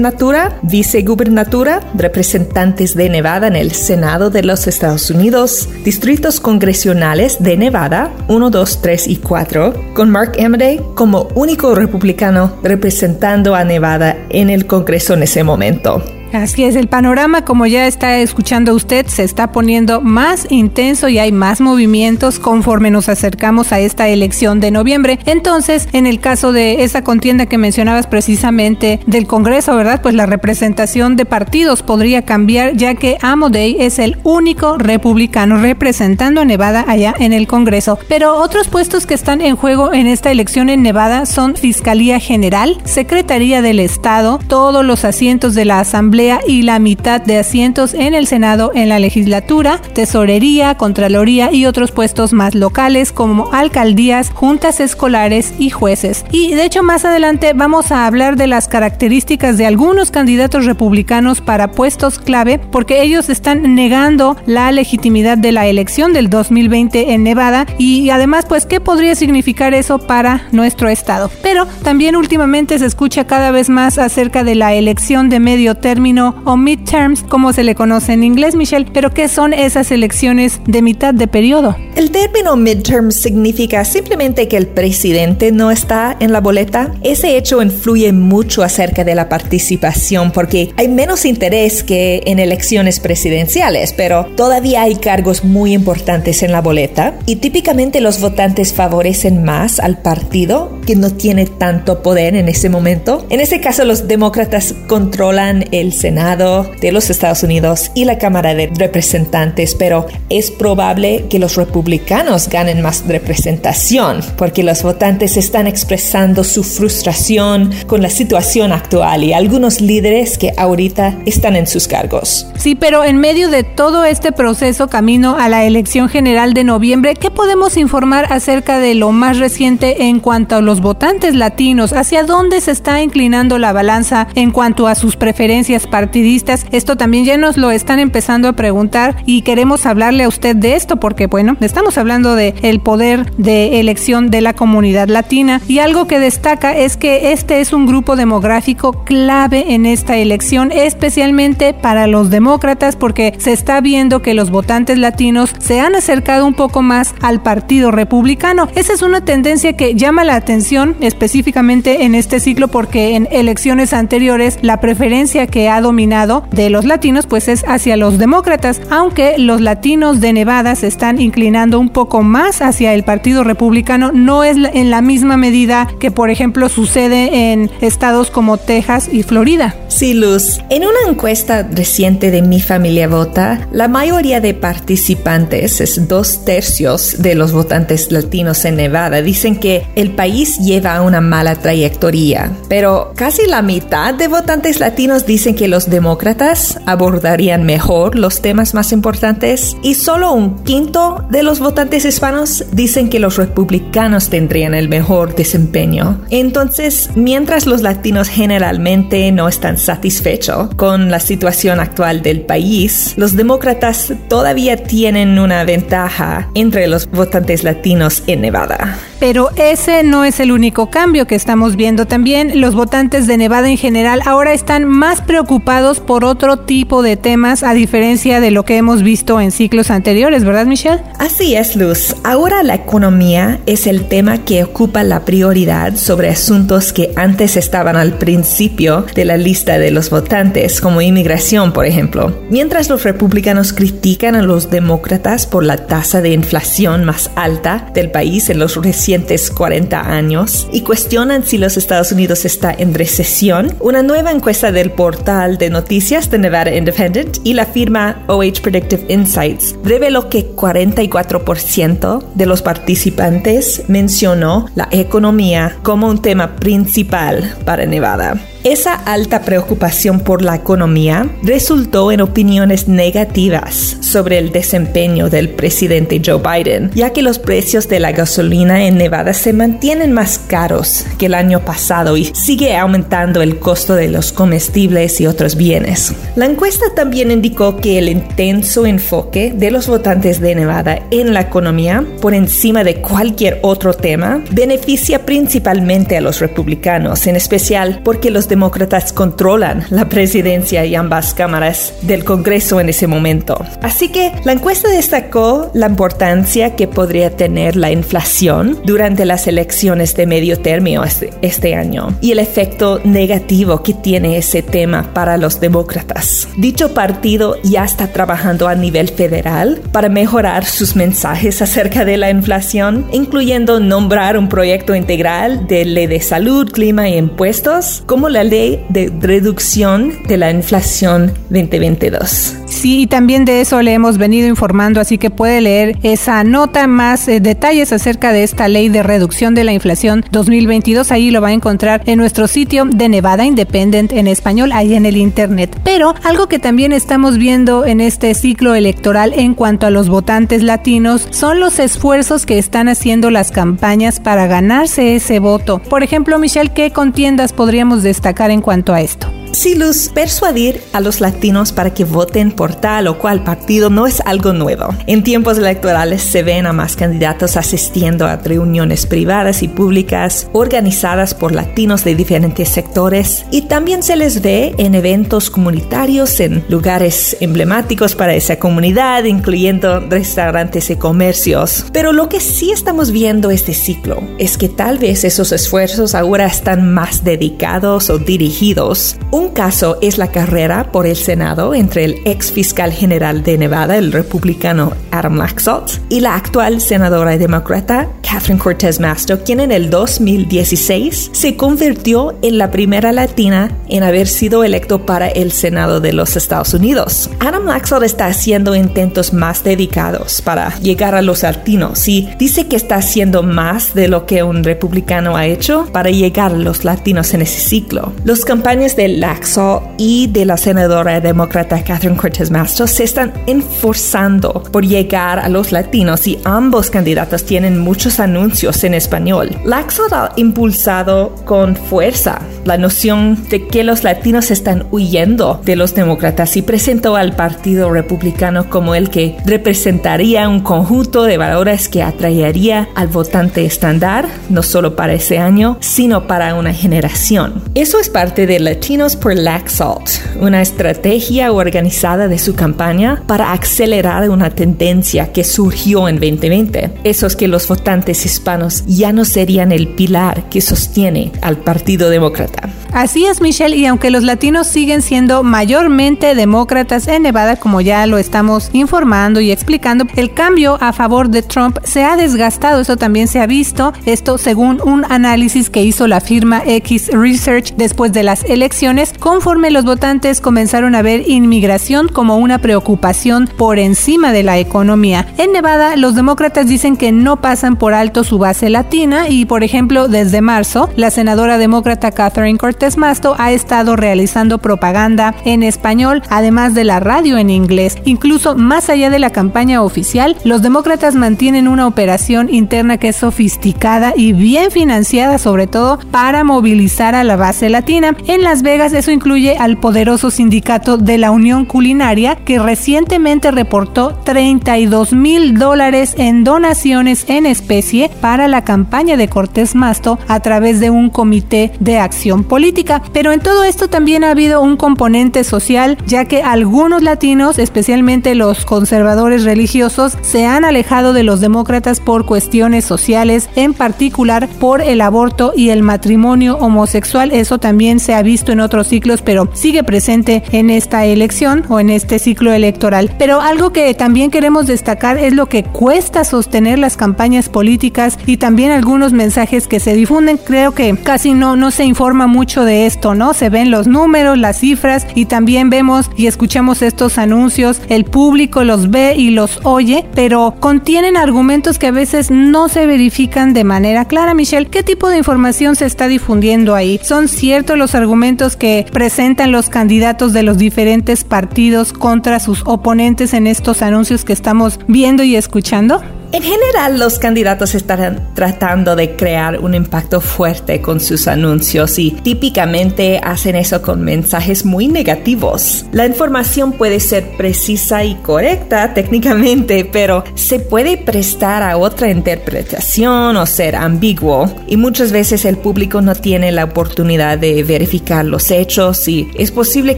Gubernatura, 0.08 0.58
vicegubernatura, 0.62 1.82
representantes 1.94 2.96
de 2.96 3.10
Nevada 3.10 3.48
en 3.48 3.58
el 3.58 3.74
Senado 3.74 4.30
de 4.30 4.42
los 4.42 4.66
Estados 4.66 5.12
Unidos, 5.12 5.68
distritos 5.84 6.40
congresionales 6.40 7.44
de 7.44 7.58
Nevada 7.58 8.14
1, 8.30 8.50
2, 8.50 8.82
3 8.82 9.08
y 9.10 9.18
4, 9.18 9.94
con 9.94 10.10
Mark 10.10 10.32
Emmerday 10.38 10.80
como 10.96 11.28
único 11.36 11.76
republicano 11.76 12.54
representando 12.64 13.54
a 13.54 13.66
Nevada 13.66 14.16
en 14.30 14.50
el 14.50 14.66
Congreso 14.66 15.14
en 15.14 15.24
ese 15.24 15.44
momento. 15.44 16.02
Así 16.38 16.64
es, 16.64 16.76
el 16.76 16.88
panorama, 16.88 17.44
como 17.44 17.66
ya 17.66 17.88
está 17.88 18.20
escuchando 18.20 18.76
usted, 18.76 19.08
se 19.08 19.24
está 19.24 19.52
poniendo 19.52 20.02
más 20.02 20.46
intenso 20.52 21.10
y 21.10 21.18
hay 21.18 21.32
más 21.32 21.62
movimientos 21.62 22.38
conforme 22.38 22.92
nos 22.92 23.10
acercamos 23.10 23.72
a 23.72 23.80
esta 23.80 24.08
elección 24.08 24.60
de 24.60 24.70
noviembre. 24.70 25.18
Entonces, 25.26 25.90
en 25.94 26.06
el 26.06 26.20
caso 26.20 26.52
de 26.52 26.84
esa 26.84 27.04
contienda 27.04 27.48
que 27.48 27.58
mencionabas 27.58 28.06
precisamente 28.06 29.00
del 29.08 29.26
Congreso, 29.26 29.76
¿verdad? 29.76 30.00
Pues 30.04 30.14
la 30.14 30.28
representación 30.28 31.16
de 31.16 31.26
partidos 31.26 31.82
podría 31.82 32.22
cambiar 32.22 32.76
ya 32.76 32.94
que 32.94 33.18
Amodei 33.22 33.76
es 33.80 33.98
el 33.98 34.18
único 34.22 34.78
republicano 34.78 35.58
representando 35.58 36.42
a 36.42 36.46
Nevada 36.46 36.86
allá 36.88 37.16
en 37.18 37.34
el 37.34 37.48
Congreso. 37.48 37.98
Pero 38.08 38.36
otros 38.36 38.68
puestos 38.68 39.08
que 39.08 39.16
están 39.16 39.42
en 39.42 39.56
juego 39.56 39.92
en 39.92 40.06
esta 40.06 40.32
elección 40.32 40.70
en 40.70 40.84
Nevada 40.84 41.26
son 41.26 41.56
Fiscalía 41.56 42.20
General, 42.20 42.78
Secretaría 42.84 43.64
del 43.64 43.80
Estado, 43.80 44.40
todos 44.48 44.86
los 44.86 45.04
asientos 45.04 45.56
de 45.56 45.66
la 45.66 45.80
Asamblea 45.80 46.27
y 46.46 46.64
la 46.64 46.80
mitad 46.80 47.22
de 47.22 47.38
asientos 47.38 47.94
en 47.94 48.14
el 48.14 48.28
Senado 48.28 48.72
en 48.76 48.90
la 48.90 49.00
legislatura, 49.00 49.80
tesorería, 49.94 50.76
contraloría 50.76 51.52
y 51.54 51.66
otros 51.66 51.92
puestos 51.92 52.34
más 52.34 52.54
locales 52.54 53.14
como 53.14 53.54
alcaldías, 53.54 54.30
juntas 54.34 54.80
escolares 54.80 55.54
y 55.58 55.70
jueces. 55.70 56.26
Y 56.32 56.54
de 56.54 56.66
hecho 56.66 56.84
más 56.84 57.06
adelante 57.06 57.54
vamos 57.54 57.92
a 57.92 58.06
hablar 58.06 58.36
de 58.36 58.48
las 58.48 58.68
características 58.68 59.58
de 59.58 59.66
algunos 59.66 60.12
candidatos 60.12 60.66
republicanos 60.66 61.40
para 61.40 61.72
puestos 61.72 62.20
clave 62.20 62.60
porque 62.60 63.02
ellos 63.02 63.30
están 63.30 63.76
negando 63.76 64.36
la 64.46 64.72
legitimidad 64.72 65.38
de 65.38 65.54
la 65.54 65.68
elección 65.68 66.14
del 66.14 66.30
2020 66.30 67.14
en 67.14 67.24
Nevada 67.24 67.66
y 67.78 68.10
además 68.10 68.46
pues 68.48 68.66
qué 68.66 68.82
podría 68.82 69.16
significar 69.16 69.74
eso 69.74 70.00
para 70.00 70.48
nuestro 70.52 70.90
estado. 70.90 71.32
Pero 71.42 71.66
también 71.84 72.16
últimamente 72.16 72.80
se 72.80 72.86
escucha 72.86 73.28
cada 73.28 73.52
vez 73.52 73.70
más 73.70 73.98
acerca 73.98 74.44
de 74.44 74.56
la 74.56 74.74
elección 74.74 75.30
de 75.30 75.40
medio 75.40 75.76
término 75.76 76.07
o 76.18 76.56
midterms, 76.56 77.24
como 77.24 77.52
se 77.52 77.64
le 77.64 77.76
conoce 77.76 78.14
en 78.14 78.24
inglés, 78.24 78.56
Michelle. 78.56 78.86
Pero, 78.94 79.14
¿qué 79.14 79.28
son 79.28 79.54
esas 79.54 79.92
elecciones 79.92 80.62
de 80.66 80.82
mitad 80.82 81.14
de 81.14 81.28
periodo? 81.28 81.76
El 81.96 82.12
término 82.12 82.56
midterms 82.56 83.16
significa 83.16 83.84
simplemente 83.84 84.48
que 84.48 84.56
el 84.56 84.68
presidente 84.68 85.52
no 85.52 85.70
está 85.70 86.16
en 86.20 86.32
la 86.32 86.40
boleta. 86.40 86.94
Ese 87.04 87.36
hecho 87.36 87.62
influye 87.62 88.14
mucho 88.14 88.64
acerca 88.64 89.04
de 89.04 89.16
la 89.16 89.28
participación 89.28 90.32
porque 90.32 90.72
hay 90.78 90.88
menos 90.88 91.26
interés 91.26 91.84
que 91.84 92.22
en 92.26 92.40
elecciones 92.40 93.02
presidenciales, 93.02 93.94
pero 93.94 94.28
todavía 94.38 94.84
hay 94.84 94.96
cargos 94.96 95.44
muy 95.44 95.74
importantes 95.74 96.42
en 96.42 96.54
la 96.54 96.62
boleta 96.62 97.20
y 97.26 97.38
típicamente 97.38 98.00
los 98.00 98.22
votantes 98.22 98.74
favorecen 98.74 99.44
más 99.44 99.80
al 99.80 100.02
partido 100.02 100.77
que 100.88 100.96
no 100.96 101.12
tiene 101.12 101.46
tanto 101.46 102.02
poder 102.02 102.36
en 102.36 102.48
ese 102.48 102.70
momento. 102.70 103.26
En 103.30 103.42
ese 103.42 103.60
caso, 103.60 103.84
los 103.84 104.08
demócratas 104.08 104.74
controlan 104.88 105.66
el 105.72 105.92
Senado 105.92 106.72
de 106.82 106.94
los 106.94 107.10
Estados 107.10 107.44
Unidos 107.44 107.92
y 107.94 108.06
la 108.06 108.18
Cámara 108.18 108.56
de 108.56 108.72
Representantes, 108.74 109.76
pero 109.76 110.08
es 110.30 110.50
probable 110.50 111.26
que 111.30 111.40
los 111.40 111.58
republicanos 111.58 112.48
ganen 112.48 112.82
más 112.82 113.06
representación 113.06 114.22
porque 114.38 114.64
los 114.64 114.82
votantes 114.82 115.36
están 115.36 115.68
expresando 115.68 116.46
su 116.46 116.64
frustración 116.64 117.70
con 117.86 118.02
la 118.02 118.10
situación 118.10 118.72
actual 118.72 119.26
y 119.26 119.34
algunos 119.34 119.82
líderes 119.82 120.38
que 120.38 120.54
ahorita 120.56 121.18
están 121.26 121.58
en 121.58 121.68
sus 121.68 121.90
cargos. 121.90 122.48
Sí, 122.58 122.76
pero 122.76 123.04
en 123.04 123.18
medio 123.18 123.50
de 123.50 123.64
todo 123.64 124.06
este 124.06 124.32
proceso 124.32 124.88
camino 124.88 125.36
a 125.38 125.50
la 125.50 125.66
elección 125.66 126.08
general 126.08 126.54
de 126.54 126.64
noviembre, 126.64 127.16
¿qué 127.16 127.30
podemos 127.30 127.76
informar 127.76 128.32
acerca 128.32 128.80
de 128.80 128.96
lo 128.96 129.12
más 129.12 129.38
reciente 129.38 130.04
en 130.04 130.22
cuanto 130.22 130.56
a 130.56 130.62
los 130.62 130.77
votantes 130.82 131.36
latinos? 131.36 131.94
¿Hacia 131.94 132.24
dónde 132.24 132.62
se 132.62 132.72
está 132.72 133.02
inclinando 133.02 133.58
la 133.58 133.74
balanza 133.74 134.28
en 134.36 134.52
cuanto 134.52 134.88
a 134.88 134.96
sus 134.96 135.16
preferencias 135.16 135.88
partidistas. 135.88 136.66
Esto 136.72 136.96
también 136.96 137.26
ya 137.26 137.38
nos 137.38 137.58
lo 137.58 137.72
están 137.72 138.00
empezando 138.00 138.48
a 138.48 138.54
preguntar 138.54 139.16
y 139.26 139.42
queremos 139.42 139.86
hablarle 139.86 140.24
a 140.24 140.28
usted 140.28 140.56
de 140.56 140.76
esto 140.76 140.98
porque, 140.98 141.28
bueno, 141.28 141.58
estamos 141.62 141.98
hablando 141.98 142.36
de 142.36 142.54
el 142.62 142.80
poder 142.80 143.32
de 143.38 143.80
elección 143.80 144.30
de 144.30 144.42
la 144.42 144.54
comunidad 144.54 145.08
latina 145.08 145.62
y 145.68 145.80
algo 145.80 146.06
que 146.08 146.20
destaca 146.20 146.78
es 146.78 146.98
que 146.98 147.32
este 147.32 147.62
es 147.62 147.74
un 147.74 147.86
grupo 147.86 148.16
demográfico 148.16 149.04
clave 149.04 149.74
en 149.74 149.86
esta 149.86 150.18
elección, 150.18 150.72
especialmente 150.72 151.74
para 151.74 152.08
los 152.08 152.30
demócratas 152.30 152.96
porque 152.96 153.34
se 153.38 153.54
está 153.54 153.82
viendo 153.82 154.22
que 154.22 154.34
los 154.34 154.52
votantes 154.52 154.98
latinos 154.98 155.54
se 155.60 155.80
han 155.80 155.96
acercado 155.96 156.46
un 156.46 156.54
poco 156.54 156.82
más 156.82 157.16
al 157.22 157.42
Partido 157.42 157.92
Republicano. 157.92 158.68
Esa 158.76 158.94
es 158.94 159.02
una 159.02 159.22
tendencia 159.26 159.74
que 159.74 159.96
llama 159.96 160.24
la 160.24 160.36
atención 160.36 160.67
específicamente 160.68 162.04
en 162.04 162.14
este 162.14 162.40
ciclo 162.40 162.68
porque 162.68 163.16
en 163.16 163.28
elecciones 163.32 163.94
anteriores 163.94 164.60
la 164.62 164.82
preferencia 164.82 165.48
que 165.48 165.70
ha 165.70 165.80
dominado 165.80 166.46
de 166.52 166.70
los 166.70 166.84
latinos 166.84 167.26
pues 167.26 167.48
es 167.48 167.64
hacia 167.68 167.96
los 167.96 168.18
demócratas, 168.18 168.82
aunque 168.90 169.38
los 169.38 169.62
latinos 169.62 170.20
de 170.20 170.34
Nevada 170.34 170.76
se 170.76 170.88
están 170.88 171.22
inclinando 171.22 171.80
un 171.80 171.90
poco 171.90 172.22
más 172.22 172.62
hacia 172.62 172.94
el 172.94 173.04
Partido 173.04 173.44
Republicano, 173.44 174.12
no 174.12 174.44
es 174.44 174.58
en 174.58 174.92
la 174.92 175.02
misma 175.02 175.38
medida 175.38 175.88
que 176.00 176.12
por 176.12 176.30
ejemplo 176.30 176.68
sucede 176.68 177.52
en 177.52 177.72
estados 177.80 178.30
como 178.30 178.58
Texas 178.58 179.10
y 179.12 179.24
Florida. 179.24 179.76
Sí, 179.88 180.14
Luz. 180.14 180.60
En 180.70 180.84
una 180.84 181.10
encuesta 181.10 181.64
reciente 181.64 182.30
de 182.30 182.42
Mi 182.42 182.60
Familia 182.60 183.08
Vota, 183.08 183.68
la 183.72 183.88
mayoría 183.88 184.42
de 184.42 184.54
participantes, 184.54 185.80
es 185.82 186.08
dos 186.08 186.44
tercios 186.44 187.22
de 187.22 187.36
los 187.36 187.54
votantes 187.54 188.12
latinos 188.12 188.66
en 188.66 188.76
Nevada, 188.76 189.22
dicen 189.22 189.56
que 189.56 189.86
el 189.96 190.12
país 190.12 190.57
lleva 190.60 191.02
una 191.02 191.22
mala 191.22 191.56
trayectoria, 191.56 192.52
pero 192.70 193.12
casi 193.16 193.48
la 193.48 193.62
mitad 193.62 194.14
de 194.14 194.28
votantes 194.28 194.80
latinos 194.80 195.26
dicen 195.26 195.56
que 195.56 195.68
los 195.68 195.90
demócratas 195.90 196.80
abordarían 196.86 197.64
mejor 197.64 198.16
los 198.16 198.42
temas 198.42 198.74
más 198.74 198.92
importantes 198.92 199.76
y 199.82 199.96
solo 199.96 200.32
un 200.34 200.64
quinto 200.64 201.26
de 201.30 201.44
los 201.44 201.60
votantes 201.60 202.06
hispanos 202.06 202.66
dicen 202.72 203.10
que 203.10 203.20
los 203.20 203.38
republicanos 203.38 204.30
tendrían 204.30 204.74
el 204.74 204.90
mejor 204.90 205.36
desempeño. 205.36 206.22
Entonces, 206.30 207.10
mientras 207.16 207.66
los 207.66 207.82
latinos 207.82 208.30
generalmente 208.30 209.32
no 209.32 209.48
están 209.48 209.78
satisfechos 209.78 210.74
con 210.76 211.12
la 211.12 211.20
situación 211.20 211.80
actual 211.80 212.22
del 212.22 212.42
país, 212.42 213.14
los 213.18 213.36
demócratas 213.36 214.14
todavía 214.28 214.78
tienen 214.84 215.40
una 215.40 215.64
ventaja 215.64 216.50
entre 216.54 216.88
los 216.88 217.10
votantes 217.10 217.64
latinos 217.64 218.24
en 218.28 218.42
Nevada. 218.42 218.98
Pero 219.20 219.50
ese 219.56 220.04
no 220.04 220.24
es 220.24 220.40
el 220.40 220.52
único 220.52 220.92
cambio 220.92 221.26
que 221.26 221.36
estamos 221.36 221.76
viendo 221.76 222.06
también. 222.06 222.62
Los 222.62 222.76
votantes 222.76 223.26
de 223.26 223.38
Nevada 223.38 223.70
en 223.70 223.78
general 223.78 224.22
ahora 224.26 224.54
están 224.54 224.86
más 224.86 225.22
preocupados 225.22 226.00
por 226.00 226.24
otro 226.24 226.60
tipo 226.60 227.02
de 227.02 227.18
temas 227.18 227.64
a 227.64 227.74
diferencia 227.74 228.40
de 228.40 228.52
lo 228.52 228.64
que 228.64 228.78
hemos 228.78 229.02
visto 229.02 229.42
en 229.42 229.52
ciclos 229.52 229.90
anteriores, 229.90 230.44
¿verdad 230.44 230.66
Michelle? 230.68 231.02
Así 231.18 231.56
es, 231.56 231.76
Luz. 231.76 232.16
Ahora 232.24 232.62
la 232.62 232.76
economía 232.76 233.60
es 233.66 233.88
el 233.88 234.08
tema 234.08 234.40
que 234.40 234.64
ocupa 234.64 235.04
la 235.04 235.26
prioridad 235.26 235.96
sobre 235.96 236.30
asuntos 236.30 236.94
que 236.94 237.12
antes 237.16 237.58
estaban 237.58 237.96
al 237.96 238.14
principio 238.18 239.06
de 239.16 239.26
la 239.26 239.38
lista 239.38 239.80
de 239.80 239.92
los 239.92 240.10
votantes, 240.12 240.80
como 240.80 241.02
inmigración, 241.02 241.74
por 241.74 241.86
ejemplo. 241.86 242.40
Mientras 242.50 242.90
los 242.90 243.04
republicanos 243.04 243.74
critican 243.74 244.36
a 244.36 244.44
los 244.44 244.70
demócratas 244.70 245.48
por 245.48 245.64
la 245.64 245.88
tasa 245.88 246.22
de 246.22 246.30
inflación 246.30 247.04
más 247.04 247.32
alta 247.36 247.90
del 247.94 248.12
país 248.12 248.50
en 248.50 248.60
los 248.60 248.76
recientes 248.76 249.07
40 249.56 250.02
años 250.02 250.68
y 250.70 250.82
cuestionan 250.82 251.46
si 251.46 251.58
los 251.58 251.78
Estados 251.78 252.12
Unidos 252.12 252.44
está 252.44 252.76
en 252.78 252.94
recesión, 252.94 253.74
una 253.80 254.04
nueva 254.04 254.32
encuesta 254.32 254.74
del 254.74 254.92
portal 254.92 255.58
de 255.58 255.70
noticias 255.70 256.30
de 256.30 256.40
Nevada 256.40 256.76
Independent 256.76 257.38
y 257.46 257.54
la 257.54 257.66
firma 257.66 258.26
OH 258.28 258.62
Predictive 258.62 259.06
Insights 259.08 259.76
reveló 259.82 260.30
que 260.30 260.54
44% 260.54 262.24
de 262.36 262.46
los 262.46 262.62
participantes 262.62 263.84
mencionó 263.88 264.66
la 264.76 264.90
economía 264.92 265.78
como 265.84 266.10
un 266.10 266.22
tema 266.22 266.58
principal 266.58 267.56
para 267.64 267.86
Nevada. 267.86 268.38
Esa 268.64 268.96
alta 268.96 269.44
preocupación 269.44 270.20
por 270.20 270.42
la 270.42 270.56
economía 270.56 271.30
resultó 271.42 272.12
en 272.12 272.20
opiniones 272.20 272.90
negativas 272.90 273.96
sobre 274.02 274.40
el 274.40 274.52
desempeño 274.52 275.30
del 275.30 275.48
presidente 275.48 276.22
Joe 276.24 276.42
Biden, 276.42 276.92
ya 276.94 277.12
que 277.12 277.22
los 277.22 277.40
precios 277.40 277.88
de 277.88 278.02
la 278.02 278.12
gasolina 278.12 278.86
en 278.86 278.97
Nevada 278.98 279.34
se 279.34 279.54
mantienen 279.54 280.12
más 280.12 280.40
caros 280.40 281.06
que 281.18 281.28
el 281.28 281.34
año 281.34 281.62
pasado 281.62 282.18
y 282.18 282.26
sigue 282.26 282.76
aumentando 282.76 283.42
el 283.42 283.60
costo 283.60 283.96
de 283.96 284.10
los 284.10 284.32
comestibles 284.32 285.22
y 285.22 285.28
otros 285.28 285.56
bienes. 285.56 286.14
La 286.36 286.46
encuesta 286.46 286.86
también 286.96 287.32
indicó 287.32 287.78
que 287.78 287.98
el 287.98 288.10
intenso 288.10 288.86
enfoque 288.86 289.54
de 289.56 289.72
los 289.72 289.88
votantes 289.88 290.40
de 290.42 290.56
Nevada 290.56 291.00
en 291.12 291.34
la 291.34 291.42
economía, 291.42 292.04
por 292.22 292.34
encima 292.34 292.84
de 292.84 293.02
cualquier 293.02 293.60
otro 293.62 293.94
tema, 293.94 294.44
beneficia 294.52 295.26
principalmente 295.26 296.18
a 296.18 296.22
los 296.22 296.40
republicanos, 296.40 297.28
en 297.28 297.36
especial 297.36 298.02
porque 298.04 298.32
los 298.32 298.48
demócratas 298.48 299.14
controlan 299.14 299.86
la 299.90 300.10
presidencia 300.10 300.86
y 300.86 300.96
ambas 300.96 301.34
cámaras 301.34 301.94
del 302.02 302.24
Congreso 302.24 302.80
en 302.80 302.90
ese 302.90 303.08
momento. 303.08 303.64
Así 303.82 304.10
que 304.10 304.32
la 304.44 304.54
encuesta 304.54 304.90
destacó 304.90 305.72
la 305.74 305.88
importancia 305.88 306.76
que 306.76 306.88
podría 306.88 307.36
tener 307.36 307.76
la 307.76 307.92
inflación 307.92 308.80
durante 308.88 309.26
las 309.26 309.48
elecciones 309.48 310.16
de 310.16 310.26
medio 310.26 310.58
término 310.58 311.04
este, 311.42 311.76
año 311.76 312.18
y 312.22 312.32
el 312.32 312.40
efecto 312.40 313.02
negativo 313.04 313.84
que 313.84 313.94
tiene 313.94 314.38
ese 314.38 314.64
tema 314.64 315.14
para 315.14 315.38
los 315.38 315.60
demócratas. 315.60 316.48
Dicho 316.58 316.94
partido 316.94 317.58
ya 317.64 317.84
está 317.84 318.08
trabajando 318.08 318.68
a 318.68 318.76
nivel 318.76 319.10
federal 319.10 319.82
para 319.92 320.08
mejorar 320.10 320.66
sus 320.66 320.96
mensajes 320.96 321.62
acerca 321.62 322.06
de 322.06 322.18
la 322.18 322.30
inflación, 322.30 323.06
incluyendo 323.12 323.82
nombrar 323.82 324.38
un 324.38 324.48
proyecto 324.48 324.96
integral 324.96 325.68
de 325.68 325.84
ley 325.84 326.08
de 326.08 326.22
salud, 326.22 326.72
clima 326.72 327.10
y 327.10 327.18
impuestos, 327.18 328.04
como 328.06 328.30
la 328.30 328.46
ley 328.46 328.86
de 328.88 329.12
reducción 329.20 330.24
de 330.28 330.38
la 330.38 330.50
inflación 330.50 331.34
2022. 331.50 332.56
Sí, 332.70 333.02
y 333.02 333.08
también 333.08 333.46
de 333.46 333.62
eso 333.62 333.82
le 333.82 333.94
hemos 333.94 334.18
venido 334.18 334.48
informando, 334.48 335.00
así 335.00 335.18
que 335.18 335.30
puede 335.30 335.62
leer 335.62 335.98
esa 336.04 336.44
nota, 336.44 336.88
más 336.88 337.28
eh, 337.28 337.40
detalles 337.40 337.92
acerca 337.92 338.34
de 338.34 338.44
esta 338.44 338.68
ley 338.68 338.90
de 338.90 339.04
reducción 339.04 339.56
de 339.56 339.64
la 339.64 339.74
inflación 339.74 340.24
2022. 340.32 341.12
Ahí 341.12 341.32
lo 341.32 341.42
va 341.42 341.50
a 341.50 341.54
encontrar 341.54 342.02
en 342.06 342.18
nuestro 342.18 342.48
sitio 342.48 342.86
de 342.86 343.10
Nevada 343.10 343.46
Independent 343.46 344.12
en 344.12 344.28
español, 344.28 344.72
ahí 344.74 344.96
en 344.96 345.06
el 345.06 345.18
internet. 345.18 345.80
Pero 345.84 346.14
algo 346.24 346.48
que 346.48 346.60
también 346.60 346.92
estamos 346.92 347.38
viendo 347.38 347.86
en 347.86 348.02
este 348.02 348.34
ciclo 348.34 348.76
electoral 348.76 349.34
en 349.36 349.54
cuanto 349.54 349.88
a 349.88 349.90
los 349.90 350.10
votantes 350.10 350.64
latinos 350.64 351.28
son 351.32 351.60
los 351.60 351.80
esfuerzos 351.80 352.46
que 352.46 352.58
están 352.58 352.90
haciendo 352.90 353.32
las 353.32 353.52
campañas 353.52 354.20
para 354.20 354.48
ganarse 354.48 355.16
ese 355.16 355.40
voto. 355.40 355.80
Por 355.80 356.04
ejemplo, 356.04 356.38
Michelle, 356.38 356.74
¿qué 356.74 356.92
contiendas 356.92 357.54
podríamos 357.54 358.04
destacar 358.04 358.52
en 358.52 358.62
cuanto 358.62 358.94
a 358.94 359.02
esto? 359.02 359.37
Sí, 359.52 359.76
Luz, 359.76 360.10
persuadir 360.14 360.82
a 360.94 361.00
los 361.00 361.22
latinos 361.22 361.72
para 361.72 361.94
que 361.94 362.06
voten 362.06 362.52
por 362.52 362.76
tal 362.76 363.08
o 363.08 363.18
cual 363.18 363.44
partido 363.44 363.90
no 363.90 364.06
es 364.08 364.22
algo 364.26 364.54
nuevo. 364.54 364.90
En 365.08 365.24
tiempos 365.24 365.58
electorales 365.58 366.22
se 366.22 366.44
ven 366.44 366.66
a 366.66 366.74
más 366.74 366.96
candidatos 366.96 367.58
asistiendo 367.58 368.26
a 368.26 368.38
reuniones 368.38 369.06
privadas 369.06 369.64
y 369.64 369.68
públicas 369.68 370.48
organizadas 370.54 371.34
por 371.34 371.54
latinos 371.54 372.04
de 372.04 372.16
diferentes 372.16 372.70
sectores 372.70 373.46
y 373.52 373.64
también 373.64 374.04
se 374.04 374.16
les 374.16 374.42
ve 374.42 374.76
en 374.78 374.96
eventos 374.96 375.50
comunitarios 375.50 376.40
en 376.40 376.64
lugares 376.70 377.38
emblemáticos 377.40 378.16
para 378.16 378.36
esa 378.36 378.60
comunidad, 378.60 379.24
incluyendo 379.24 380.00
restaurantes 380.02 380.90
y 380.90 380.96
comercios. 380.96 381.86
Pero 381.92 382.14
lo 382.14 382.30
que 382.30 382.40
sí 382.40 382.72
estamos 382.72 383.12
viendo 383.12 383.50
este 383.50 383.74
ciclo 383.74 384.22
es 384.38 384.58
que 384.58 384.70
tal 384.70 384.98
vez 384.98 385.24
esos 385.24 385.52
esfuerzos 385.52 386.16
ahora 386.16 386.46
están 386.46 386.94
más 386.94 387.24
dedicados 387.24 388.10
o 388.10 388.20
dirigidos 388.20 389.16
caso 389.54 389.98
es 390.02 390.18
la 390.18 390.32
carrera 390.32 390.92
por 390.92 391.08
el 391.08 391.16
Senado 391.16 391.74
entre 391.74 392.06
el 392.06 392.22
ex 392.26 392.52
fiscal 392.52 392.92
general 392.92 393.44
de 393.44 393.58
Nevada, 393.58 393.98
el 393.98 394.12
republicano 394.12 394.94
Adam 395.12 395.38
Laxalt, 395.38 396.00
y 396.10 396.20
la 396.20 396.36
actual 396.36 396.82
senadora 396.82 397.38
demócrata 397.38 398.08
Catherine 398.22 398.60
Cortez 398.60 399.00
Masto, 399.00 399.44
quien 399.44 399.60
en 399.60 399.72
el 399.72 399.90
2016 399.90 401.32
se 401.32 401.56
convirtió 401.56 402.38
en 402.42 402.58
la 402.58 402.72
primera 402.72 403.12
latina 403.12 403.72
en 403.90 404.04
haber 404.04 404.28
sido 404.28 404.64
electo 404.64 405.06
para 405.06 405.28
el 405.28 405.52
Senado 405.52 406.00
de 406.00 406.14
los 406.14 406.36
Estados 406.36 406.74
Unidos. 406.74 407.30
Adam 407.40 407.66
Laxalt 407.66 408.04
está 408.04 408.28
haciendo 408.28 408.76
intentos 408.76 409.34
más 409.34 409.64
dedicados 409.64 410.42
para 410.42 410.78
llegar 410.80 411.16
a 411.16 411.22
los 411.22 411.44
latinos 411.44 412.08
y 412.08 412.30
dice 412.38 412.68
que 412.68 412.76
está 412.76 412.96
haciendo 412.96 413.44
más 413.44 413.94
de 413.94 414.08
lo 414.08 414.26
que 414.26 414.44
un 414.44 414.64
republicano 414.64 415.36
ha 415.38 415.46
hecho 415.46 415.88
para 415.92 416.10
llegar 416.10 416.52
a 416.52 416.58
los 416.58 416.86
latinos 416.86 417.34
en 417.34 417.42
ese 417.42 417.60
ciclo. 417.60 418.14
Los 418.24 418.46
campañas 418.46 418.96
de 418.96 419.08
Laxo 419.28 419.84
y 419.98 420.28
de 420.28 420.46
la 420.46 420.56
senadora 420.56 421.20
demócrata 421.20 421.84
Catherine 421.84 422.16
Cortez 422.16 422.50
Masto 422.50 422.88
se 422.88 423.04
están 423.04 423.34
enforzando 423.46 424.64
por 424.72 424.86
llegar 424.86 425.40
a 425.40 425.50
los 425.50 425.74
latinos 425.74 426.26
y 426.28 426.40
ambos 426.46 426.90
candidatos 426.90 427.44
tienen 427.44 427.78
muchos 427.78 428.22
anuncios 428.22 428.86
en 428.86 428.94
español. 428.94 429.50
Laxo 429.66 430.04
ha 430.14 430.32
impulsado 430.38 431.36
con 431.44 431.76
fuerza 431.76 432.40
la 432.64 432.78
noción 432.78 433.50
de 433.50 433.68
que 433.68 433.84
los 433.84 434.06
latinos 434.06 434.50
están 434.50 434.88
huyendo 434.92 435.60
de 435.66 435.76
los 435.76 435.94
demócratas 435.94 436.56
y 436.56 436.62
presentó 436.62 437.18
al 437.18 437.36
Partido 437.36 437.92
Republicano 437.92 438.70
como 438.70 438.96
el 438.96 439.10
que 439.10 439.36
representaría 439.46 440.48
un 440.48 440.62
conjunto 440.62 441.24
de 441.24 441.38
valores 441.38 441.90
que 441.90 442.02
atraería 442.02 442.88
al 442.96 443.08
votante 443.08 443.66
estándar, 443.66 444.26
no 444.50 444.64
solo 444.64 444.96
para 444.96 445.14
ese 445.14 445.38
año, 445.38 445.76
sino 445.82 446.28
para 446.28 446.56
una 446.56 446.74
generación. 446.74 447.62
Eso 447.76 448.00
es 448.00 448.10
parte 448.10 448.48
de 448.48 448.62
Latinos 448.62 449.17
por 449.18 449.36
Laxalt, 449.36 450.10
una 450.40 450.62
estrategia 450.62 451.52
organizada 451.52 452.28
de 452.28 452.38
su 452.38 452.56
campaña 452.56 453.24
para 453.28 453.52
acelerar 453.52 454.30
una 454.30 454.50
tendencia 454.50 455.32
que 455.32 455.44
surgió 455.44 456.08
en 456.08 456.16
2020. 456.16 456.92
Eso 457.04 457.28
es 457.28 457.36
que 457.36 457.48
los 457.48 457.68
votantes 457.68 458.26
hispanos 458.26 458.84
ya 458.86 459.12
no 459.12 459.26
serían 459.26 459.72
el 459.72 459.90
pilar 459.90 460.50
que 460.50 460.62
sostiene 460.62 461.32
al 461.42 461.58
Partido 461.58 462.10
Demócrata. 462.10 462.70
Así 462.94 463.26
es, 463.26 463.42
Michelle, 463.42 463.76
y 463.76 463.86
aunque 463.86 464.10
los 464.10 464.24
latinos 464.24 464.68
siguen 464.68 465.02
siendo 465.02 465.44
mayormente 465.44 466.34
demócratas 466.36 467.08
en 467.08 467.24
Nevada, 467.24 467.58
como 467.58 467.82
ya 467.82 468.08
lo 468.08 468.18
estamos 468.18 468.70
informando 468.74 469.40
y 469.40 469.52
explicando, 469.52 470.06
el 470.16 470.34
cambio 470.34 470.78
a 470.80 470.94
favor 470.94 471.30
de 471.30 471.42
Trump 471.42 471.78
se 471.84 472.04
ha 472.04 472.16
desgastado, 472.16 472.82
eso 472.82 472.98
también 472.98 473.28
se 473.28 473.40
ha 473.40 473.46
visto, 473.46 473.94
esto 474.06 474.38
según 474.38 474.82
un 474.82 475.06
análisis 475.10 475.70
que 475.70 475.84
hizo 475.84 476.08
la 476.08 476.22
firma 476.22 476.64
X 476.66 477.10
Research 477.12 477.76
después 477.76 478.14
de 478.14 478.24
las 478.24 478.44
elecciones, 478.46 479.07
conforme 479.20 479.72
los 479.72 479.86
votantes 479.86 480.42
comenzaron 480.42 480.96
a 480.96 481.02
ver 481.02 481.28
inmigración 481.28 482.08
como 482.08 482.38
una 482.38 482.60
preocupación 482.60 483.50
por 483.58 483.80
encima 483.80 484.32
de 484.32 484.44
la 484.44 484.58
economía. 484.58 485.28
En 485.38 485.52
Nevada, 485.52 485.96
los 485.96 486.16
demócratas 486.16 486.68
dicen 486.68 486.98
que 486.98 487.12
no 487.12 487.42
pasan 487.42 487.76
por 487.76 487.94
alto 487.94 488.24
su 488.24 488.38
base 488.38 488.70
latina 488.70 489.30
y, 489.30 489.46
por 489.46 489.64
ejemplo, 489.64 490.08
desde 490.08 490.42
marzo, 490.42 490.90
la 490.96 491.12
senadora 491.12 491.58
demócrata 491.58 492.12
Catherine 492.12 492.58
Cortez 492.58 492.98
Masto 492.98 493.36
ha 493.38 493.52
estado 493.52 493.96
realizando 493.96 494.58
propaganda 494.58 495.36
en 495.46 495.64
español, 495.64 496.22
además 496.30 496.74
de 496.74 496.84
la 496.84 497.00
radio 497.00 497.38
en 497.38 497.50
inglés. 497.50 497.98
Incluso 498.06 498.56
más 498.56 498.90
allá 498.90 499.10
de 499.10 499.20
la 499.20 499.30
campaña 499.30 499.82
oficial, 499.82 500.36
los 500.44 500.62
demócratas 500.62 501.16
mantienen 501.16 501.68
una 501.68 501.88
operación 501.88 502.54
interna 502.54 502.98
que 502.98 503.10
es 503.10 503.16
sofisticada 503.16 504.14
y 504.16 504.34
bien 504.34 504.72
financiada, 504.72 505.38
sobre 505.38 505.68
todo 505.68 506.00
para 506.12 506.44
movilizar 506.44 507.16
a 507.16 507.24
la 507.24 507.36
base 507.36 507.70
latina. 507.70 508.16
En 508.28 508.44
Las 508.44 508.62
Vegas 508.62 508.94
eso 508.98 509.12
incluye 509.12 509.58
al 509.58 509.78
poderoso 509.78 510.32
sindicato 510.32 510.98
de 510.98 511.18
la 511.18 511.32
Unión 511.32 511.66
Culinaria 511.66 512.36
que 512.36 512.60
recientemente 512.60 513.52
reportó 513.52 514.20
32 514.24 515.14
mil 515.14 515.58
dólares 515.58 516.16
en 516.18 516.44
donaciones 516.44 517.26
en 517.30 517.46
especie 517.46 518.10
para 518.22 518.48
la 518.48 518.64
campaña 518.64 519.18
de 519.18 519.28
Cortés 519.28 519.76
Masto 519.76 520.20
a 520.28 520.40
través 520.40 520.80
de 520.80 520.90
un 520.90 521.10
comité 521.10 521.72
de 521.80 522.00
acción 522.00 522.44
política. 522.44 523.02
Pero 523.14 523.32
en 523.32 523.40
todo 523.40 523.64
esto 523.64 523.88
también 523.88 524.24
ha 524.24 524.32
habido 524.32 524.62
un 524.62 524.78
componente 524.78 525.44
social, 525.44 525.98
ya 526.08 526.26
que 526.26 526.42
algunos 526.42 527.04
latinos, 527.04 527.60
especialmente 527.60 528.36
los 528.36 528.66
conservadores 528.66 529.44
religiosos, 529.44 530.18
se 530.22 530.46
han 530.46 530.66
alejado 530.66 531.14
de 531.14 531.24
los 531.24 531.40
demócratas 531.40 532.00
por 532.00 532.26
cuestiones 532.26 532.86
sociales, 532.86 533.50
en 533.56 533.74
particular 533.74 534.48
por 534.60 534.82
el 534.82 535.02
aborto 535.02 535.54
y 535.56 535.70
el 535.70 535.84
matrimonio 535.84 536.58
homosexual. 536.58 537.32
Eso 537.32 537.60
también 537.60 538.00
se 538.00 538.14
ha 538.14 538.22
visto 538.22 538.52
en 538.52 538.60
otros 538.60 538.87
ciclos, 538.90 539.22
pero 539.22 539.50
sigue 539.54 539.84
presente 539.84 540.44
en 540.52 540.70
esta 540.70 541.06
elección 541.06 541.64
o 541.70 541.80
en 541.80 541.90
este 541.90 542.20
ciclo 542.20 542.54
electoral. 542.54 543.12
Pero 543.18 543.42
algo 543.42 543.72
que 543.72 543.94
también 543.94 544.32
queremos 544.32 544.68
destacar 544.68 545.18
es 545.18 545.34
lo 545.34 545.48
que 545.48 545.64
cuesta 545.64 546.24
sostener 546.24 546.80
las 546.80 546.98
campañas 546.98 547.50
políticas 547.50 548.18
y 548.26 548.38
también 548.38 548.72
algunos 548.72 549.14
mensajes 549.14 549.68
que 549.68 549.80
se 549.80 549.94
difunden. 549.94 550.38
Creo 550.38 550.74
que 550.74 550.96
casi 550.98 551.34
no, 551.34 551.56
no 551.56 551.72
se 551.72 551.86
informa 551.86 552.28
mucho 552.28 552.64
de 552.64 552.86
esto, 552.86 553.16
¿no? 553.16 553.34
Se 553.34 553.50
ven 553.50 553.72
los 553.72 553.88
números, 553.88 554.38
las 554.38 554.60
cifras 554.60 555.08
y 555.16 555.26
también 555.26 555.70
vemos 555.70 556.10
y 556.16 556.28
escuchamos 556.28 556.82
estos 556.82 557.18
anuncios. 557.18 557.82
El 557.90 558.06
público 558.06 558.64
los 558.64 558.90
ve 558.90 559.16
y 559.16 559.32
los 559.32 559.60
oye, 559.64 560.06
pero 560.16 560.56
contienen 560.60 561.18
argumentos 561.18 561.80
que 561.80 561.88
a 561.88 561.92
veces 561.92 562.32
no 562.32 562.70
se 562.70 562.86
verifican 562.86 563.54
de 563.54 563.64
manera 563.64 564.06
clara. 564.06 564.34
Michelle, 564.34 564.70
¿qué 564.70 564.84
tipo 564.84 565.10
de 565.10 565.18
información 565.18 565.76
se 565.76 565.86
está 565.86 566.08
difundiendo 566.08 566.76
ahí? 566.76 567.00
¿Son 567.04 567.28
ciertos 567.28 567.78
los 567.78 567.96
argumentos 567.96 568.56
que 568.56 568.77
presentan 568.86 569.52
los 569.52 569.70
candidatos 569.70 570.34
de 570.34 570.44
los 570.44 570.58
diferentes 570.58 571.24
partidos 571.24 571.94
contra 571.94 572.40
sus 572.40 572.64
oponentes 572.66 573.34
en 573.34 573.48
estos 573.48 573.82
anuncios 573.82 574.26
que 574.26 574.34
estamos 574.34 574.80
viendo 574.88 575.24
y 575.24 575.36
escuchando? 575.36 576.02
En 576.34 576.44
general, 576.44 577.00
los 577.00 577.20
candidatos 577.20 577.74
estarán 577.74 578.34
tratando 578.34 578.98
de 578.98 579.16
crear 579.16 579.60
un 579.60 579.74
impacto 579.74 580.20
fuerte 580.20 580.82
con 580.82 581.00
sus 581.00 581.26
anuncios 581.28 581.98
y 582.00 582.12
típicamente 582.12 583.22
hacen 583.24 583.56
eso 583.56 583.82
con 583.82 584.02
mensajes 584.04 584.66
muy 584.66 584.90
negativos. 584.90 585.86
La 585.94 586.06
información 586.06 586.74
puede 586.74 587.00
ser 587.00 587.38
precisa 587.38 588.04
y 588.04 588.16
correcta 588.16 588.94
técnicamente, 588.94 589.86
pero 589.86 590.26
se 590.36 590.60
puede 590.60 590.98
prestar 590.98 591.64
a 591.64 591.78
otra 591.78 592.10
interpretación 592.10 593.38
o 593.38 593.46
ser 593.46 593.78
ambiguo 593.78 594.54
y 594.68 594.76
muchas 594.76 595.14
veces 595.14 595.46
el 595.46 595.58
público 595.58 596.02
no 596.02 596.14
tiene 596.14 596.52
la 596.52 596.66
oportunidad 596.66 597.38
de 597.38 597.64
verificar 597.64 598.26
los 598.26 598.52
hechos 598.52 599.08
y 599.08 599.30
es 599.36 599.52
posible 599.52 599.98